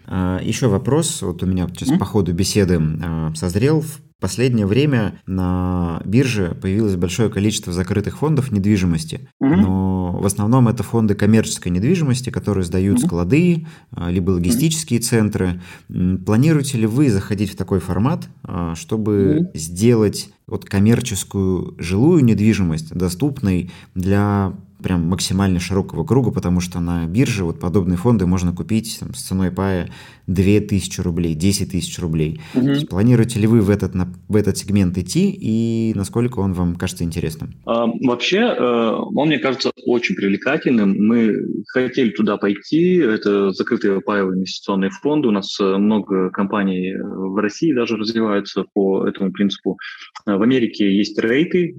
А, 0.08 0.39
еще 0.41 0.67
вопрос, 0.67 1.21
вот 1.21 1.43
у 1.43 1.45
меня 1.45 1.67
сейчас 1.67 1.97
по 1.97 2.06
ходу 2.06 2.34
беседы 2.34 2.80
а, 2.80 3.34
созрел. 3.36 3.84
Последнее 4.19 4.65
время 4.65 5.19
на 5.28 6.01
бирже 6.06 6.58
появилось 6.60 6.95
большое 6.95 7.30
количество 7.30 7.73
закрытых 7.73 8.17
фондов 8.17 8.49
недвижимости, 8.49 9.30
но 9.41 10.17
в 10.17 10.25
основном 10.25 10.69
это 10.69 10.84
фонды 10.84 11.15
коммерческой 11.15 11.67
недвижимости, 11.67 12.30
которые 12.30 12.63
сдают 12.63 13.01
склады, 13.01 13.67
а, 13.91 14.10
либо 14.10 14.32
логистические 14.32 14.99
центры. 14.99 15.62
Планируете 16.25 16.78
ли 16.78 16.88
вы 16.88 17.10
заходить 17.10 17.51
в 17.51 17.56
такой 17.58 17.80
формат, 17.80 18.28
чтобы 18.75 19.51
сделать 19.54 20.30
вот 20.47 20.65
коммерческую 20.65 21.75
жилую 21.78 22.23
недвижимость 22.23 22.93
доступной 22.93 23.71
для 23.95 24.54
прям 24.81 25.05
максимально 25.07 25.59
широкого 25.59 26.03
круга, 26.03 26.31
потому 26.31 26.59
что 26.59 26.79
на 26.79 27.05
бирже 27.05 27.43
вот 27.43 27.59
подобные 27.59 27.97
фонды 27.97 28.25
можно 28.25 28.53
купить 28.53 28.97
там, 28.99 29.13
с 29.13 29.21
ценой 29.21 29.51
пая 29.51 29.89
2000 30.27 31.01
рублей, 31.01 31.35
10 31.35 31.71
тысяч 31.71 31.99
рублей. 31.99 32.41
Угу. 32.53 32.67
есть, 32.67 32.89
планируете 32.89 33.39
ли 33.39 33.47
вы 33.47 33.61
в 33.61 33.69
этот, 33.69 33.93
на, 33.93 34.07
в 34.27 34.35
этот 34.35 34.57
сегмент 34.57 34.97
идти 34.97 35.29
и 35.31 35.93
насколько 35.95 36.39
он 36.39 36.53
вам 36.53 36.75
кажется 36.75 37.03
интересным? 37.03 37.53
А, 37.65 37.88
вообще, 38.01 38.39
э, 38.39 38.91
он 39.15 39.27
мне 39.27 39.39
кажется 39.39 39.71
очень 39.85 40.15
привлекательным. 40.15 40.95
Мы 40.97 41.35
хотели 41.67 42.09
туда 42.09 42.38
пойти. 42.38 42.97
Это 42.97 43.51
закрытые 43.51 44.01
паевые 44.01 44.38
инвестиционные 44.38 44.89
фонды. 44.89 45.27
У 45.27 45.31
нас 45.31 45.59
э, 45.59 45.77
много 45.77 46.29
компаний 46.31 46.93
э, 46.93 47.03
в 47.03 47.38
России 47.38 47.73
даже 47.73 47.97
развиваются 47.97 48.65
по 48.73 49.07
этому 49.07 49.31
принципу. 49.31 49.77
В 50.25 50.41
Америке 50.41 50.91
есть 50.95 51.19
рейты, 51.19 51.75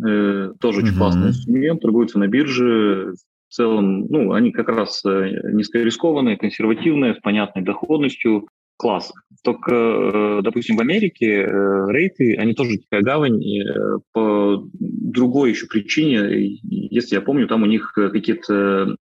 тоже 0.60 0.78
очень 0.78 0.90
угу. 0.90 0.98
классный 0.98 1.28
инструмент, 1.28 1.80
торгуются 1.80 2.18
на 2.18 2.28
бирже 2.28 2.85
в 3.48 3.54
целом, 3.54 4.06
ну, 4.06 4.32
они 4.32 4.50
как 4.50 4.68
раз 4.68 5.04
э, 5.04 5.50
низкорискованные, 5.52 6.36
консервативные, 6.36 7.14
с 7.14 7.20
понятной 7.20 7.62
доходностью. 7.62 8.48
Класс. 8.78 9.10
Только, 9.42 9.72
э, 9.72 10.40
допустим, 10.42 10.76
в 10.76 10.80
Америке 10.80 11.42
э, 11.42 11.86
рейты, 11.88 12.36
они 12.36 12.52
тоже 12.52 12.78
такая 12.78 13.02
гавань 13.02 13.42
по 14.12 14.68
другой 14.72 15.50
еще 15.50 15.66
причине. 15.66 16.58
Если 16.62 17.14
я 17.14 17.22
помню, 17.22 17.46
там 17.46 17.62
у 17.62 17.66
них 17.66 17.92
какие-то 17.94 18.96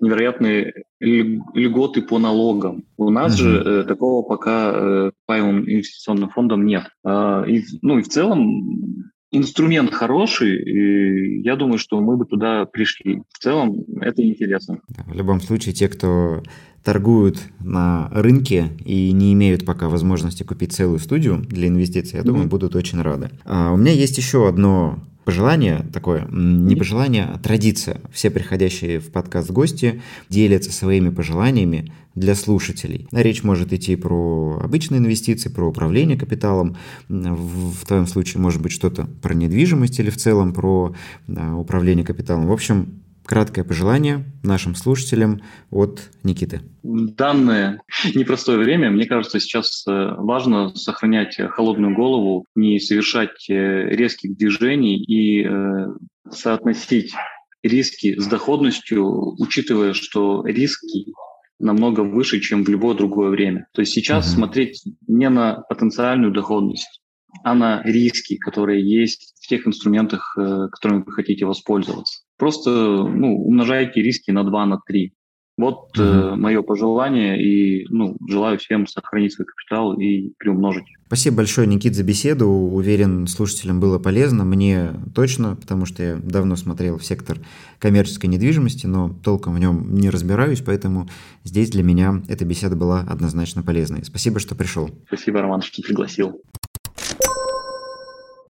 невероятные 0.00 0.84
льготы 0.98 2.02
по 2.02 2.18
налогам. 2.18 2.84
У 2.96 3.10
нас 3.10 3.34
uh-huh. 3.34 3.44
же 3.44 3.84
такого 3.84 4.26
пока 4.26 5.12
паевым 5.26 5.70
инвестиционным 5.70 6.30
фондом 6.30 6.66
нет. 6.66 6.88
А, 7.04 7.44
и, 7.46 7.62
ну 7.82 7.98
и 7.98 8.02
в 8.02 8.08
целом 8.08 9.12
инструмент 9.32 9.92
хороший, 9.92 10.62
и 10.62 11.42
я 11.42 11.56
думаю, 11.56 11.78
что 11.78 12.00
мы 12.00 12.16
бы 12.16 12.26
туда 12.26 12.66
пришли. 12.66 13.22
В 13.32 13.38
целом 13.38 13.84
это 14.00 14.22
интересно. 14.22 14.78
В 15.06 15.14
любом 15.14 15.40
случае, 15.40 15.74
те, 15.74 15.88
кто 15.88 16.42
торгуют 16.84 17.38
на 17.60 18.08
рынке 18.12 18.68
и 18.84 19.12
не 19.12 19.32
имеют 19.32 19.64
пока 19.64 19.88
возможности 19.88 20.42
купить 20.42 20.72
целую 20.72 20.98
студию 20.98 21.38
для 21.48 21.68
инвестиций, 21.68 22.18
я 22.18 22.24
думаю, 22.24 22.46
mm-hmm. 22.46 22.50
будут 22.50 22.76
очень 22.76 23.00
рады. 23.00 23.30
А 23.44 23.72
у 23.72 23.76
меня 23.76 23.92
есть 23.92 24.18
еще 24.18 24.48
одно 24.48 24.98
пожелание 25.24 25.86
такое, 25.92 26.26
не 26.30 26.76
пожелание, 26.76 27.24
а 27.24 27.38
традиция. 27.38 28.00
Все 28.12 28.30
приходящие 28.30 29.00
в 29.00 29.10
подкаст 29.10 29.50
гости 29.50 30.02
делятся 30.28 30.72
своими 30.72 31.10
пожеланиями 31.10 31.92
для 32.14 32.34
слушателей. 32.34 33.08
Речь 33.12 33.42
может 33.42 33.72
идти 33.72 33.96
про 33.96 34.60
обычные 34.62 34.98
инвестиции, 34.98 35.48
про 35.48 35.68
управление 35.68 36.18
капиталом. 36.18 36.76
В 37.08 37.86
твоем 37.86 38.06
случае 38.06 38.40
может 38.42 38.60
быть 38.60 38.72
что-то 38.72 39.06
про 39.22 39.34
недвижимость 39.34 39.98
или 39.98 40.10
в 40.10 40.16
целом 40.16 40.52
про 40.52 40.94
а, 41.28 41.56
управление 41.56 42.04
капиталом. 42.04 42.46
В 42.46 42.52
общем, 42.52 43.01
краткое 43.24 43.64
пожелание 43.64 44.24
нашим 44.42 44.74
слушателям 44.74 45.42
от 45.70 46.10
Никиты. 46.22 46.60
Данное 46.82 47.82
непростое 48.14 48.58
время, 48.58 48.90
мне 48.90 49.06
кажется, 49.06 49.40
сейчас 49.40 49.84
э, 49.86 50.14
важно 50.18 50.74
сохранять 50.74 51.36
холодную 51.50 51.94
голову, 51.94 52.44
не 52.54 52.78
совершать 52.80 53.48
э, 53.48 53.54
резких 53.54 54.36
движений 54.36 55.02
и 55.02 55.44
э, 55.44 55.86
соотносить 56.30 57.14
риски 57.62 58.18
с 58.18 58.26
доходностью, 58.26 59.40
учитывая, 59.40 59.92
что 59.92 60.44
риски 60.44 61.12
намного 61.60 62.00
выше, 62.00 62.40
чем 62.40 62.64
в 62.64 62.68
любое 62.68 62.96
другое 62.96 63.30
время. 63.30 63.68
То 63.72 63.82
есть 63.82 63.92
сейчас 63.92 64.26
uh-huh. 64.26 64.36
смотреть 64.36 64.82
не 65.06 65.28
на 65.28 65.62
потенциальную 65.68 66.32
доходность, 66.32 67.00
а 67.44 67.54
на 67.54 67.82
риски, 67.84 68.36
которые 68.36 68.82
есть 68.84 69.34
в 69.40 69.46
тех 69.46 69.64
инструментах, 69.66 70.36
которыми 70.72 71.04
вы 71.06 71.12
хотите 71.12 71.46
воспользоваться. 71.46 72.24
Просто 72.42 72.70
ну, 72.70 73.36
умножайте 73.36 74.02
риски 74.02 74.32
на 74.32 74.42
2, 74.42 74.66
на 74.66 74.80
3. 74.84 75.12
Вот 75.58 75.96
э, 75.96 76.34
мое 76.34 76.62
пожелание, 76.62 77.40
и 77.40 77.86
ну, 77.88 78.16
желаю 78.28 78.58
всем 78.58 78.88
сохранить 78.88 79.32
свой 79.32 79.46
капитал 79.46 79.92
и 79.92 80.32
приумножить. 80.40 80.86
Спасибо 81.06 81.36
большое, 81.36 81.68
Никит, 81.68 81.94
за 81.94 82.02
беседу. 82.02 82.48
Уверен, 82.48 83.28
слушателям 83.28 83.78
было 83.78 84.00
полезно. 84.00 84.44
Мне 84.44 84.90
точно, 85.14 85.54
потому 85.54 85.86
что 85.86 86.02
я 86.02 86.16
давно 86.16 86.56
смотрел 86.56 86.98
в 86.98 87.04
сектор 87.04 87.38
коммерческой 87.78 88.26
недвижимости, 88.26 88.88
но 88.88 89.14
толком 89.22 89.54
в 89.54 89.60
нем 89.60 89.94
не 89.94 90.10
разбираюсь, 90.10 90.62
поэтому 90.62 91.08
здесь 91.44 91.70
для 91.70 91.84
меня 91.84 92.24
эта 92.26 92.44
беседа 92.44 92.74
была 92.74 93.02
однозначно 93.08 93.62
полезной. 93.62 94.04
Спасибо, 94.04 94.40
что 94.40 94.56
пришел. 94.56 94.90
Спасибо, 95.06 95.42
Роман, 95.42 95.62
что 95.62 95.80
пригласил. 95.80 96.42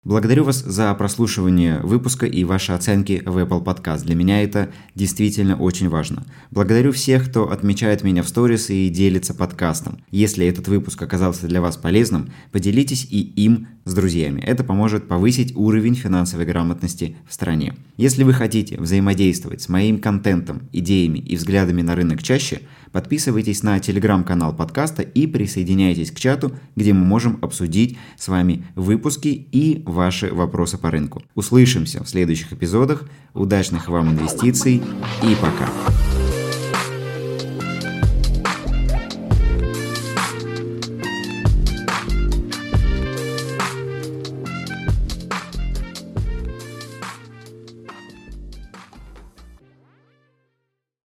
Благодарю 0.04 0.42
вас 0.42 0.56
за 0.56 0.92
прослушивание 0.94 1.78
выпуска 1.78 2.26
и 2.26 2.42
ваши 2.42 2.72
оценки 2.72 3.22
в 3.24 3.38
Apple 3.38 3.62
Podcast. 3.62 4.02
Для 4.02 4.16
меня 4.16 4.42
это 4.42 4.72
действительно 4.96 5.54
очень 5.54 5.88
важно. 5.88 6.26
Благодарю 6.50 6.90
всех, 6.90 7.28
кто 7.28 7.52
отмечает 7.52 8.02
меня 8.02 8.24
в 8.24 8.28
сторис 8.28 8.68
и 8.68 8.88
делится 8.88 9.32
подкастом. 9.32 10.02
Если 10.10 10.44
этот 10.44 10.66
выпуск 10.66 11.00
оказался 11.00 11.46
для 11.46 11.60
вас 11.60 11.76
полезным, 11.76 12.32
поделитесь 12.50 13.06
и 13.08 13.20
им 13.20 13.68
с 13.84 13.94
друзьями. 13.94 14.40
Это 14.40 14.64
поможет 14.64 15.06
повысить 15.06 15.54
уровень 15.54 15.94
финансовой 15.94 16.46
грамотности 16.46 17.16
в 17.28 17.32
стране. 17.32 17.76
Если 17.96 18.24
вы 18.24 18.32
хотите 18.32 18.80
взаимодействовать 18.80 19.62
с 19.62 19.68
моим 19.68 20.00
контентом, 20.00 20.62
идеями 20.72 21.18
и 21.20 21.36
взглядами 21.36 21.82
на 21.82 21.94
рынок 21.94 22.24
чаще– 22.24 22.62
Подписывайтесь 22.92 23.62
на 23.62 23.80
телеграм-канал 23.80 24.54
подкаста 24.54 25.00
и 25.00 25.26
присоединяйтесь 25.26 26.10
к 26.10 26.20
чату, 26.20 26.52
где 26.76 26.92
мы 26.92 27.06
можем 27.06 27.38
обсудить 27.40 27.96
с 28.18 28.28
вами 28.28 28.66
выпуски 28.74 29.28
и 29.28 29.82
ваши 29.92 30.32
вопросы 30.32 30.78
по 30.78 30.90
рынку. 30.90 31.22
Услышимся 31.34 32.02
в 32.02 32.08
следующих 32.08 32.52
эпизодах. 32.52 33.04
Удачных 33.34 33.88
вам 33.88 34.10
инвестиций 34.10 34.82
и 35.22 35.36
пока! 35.40 36.21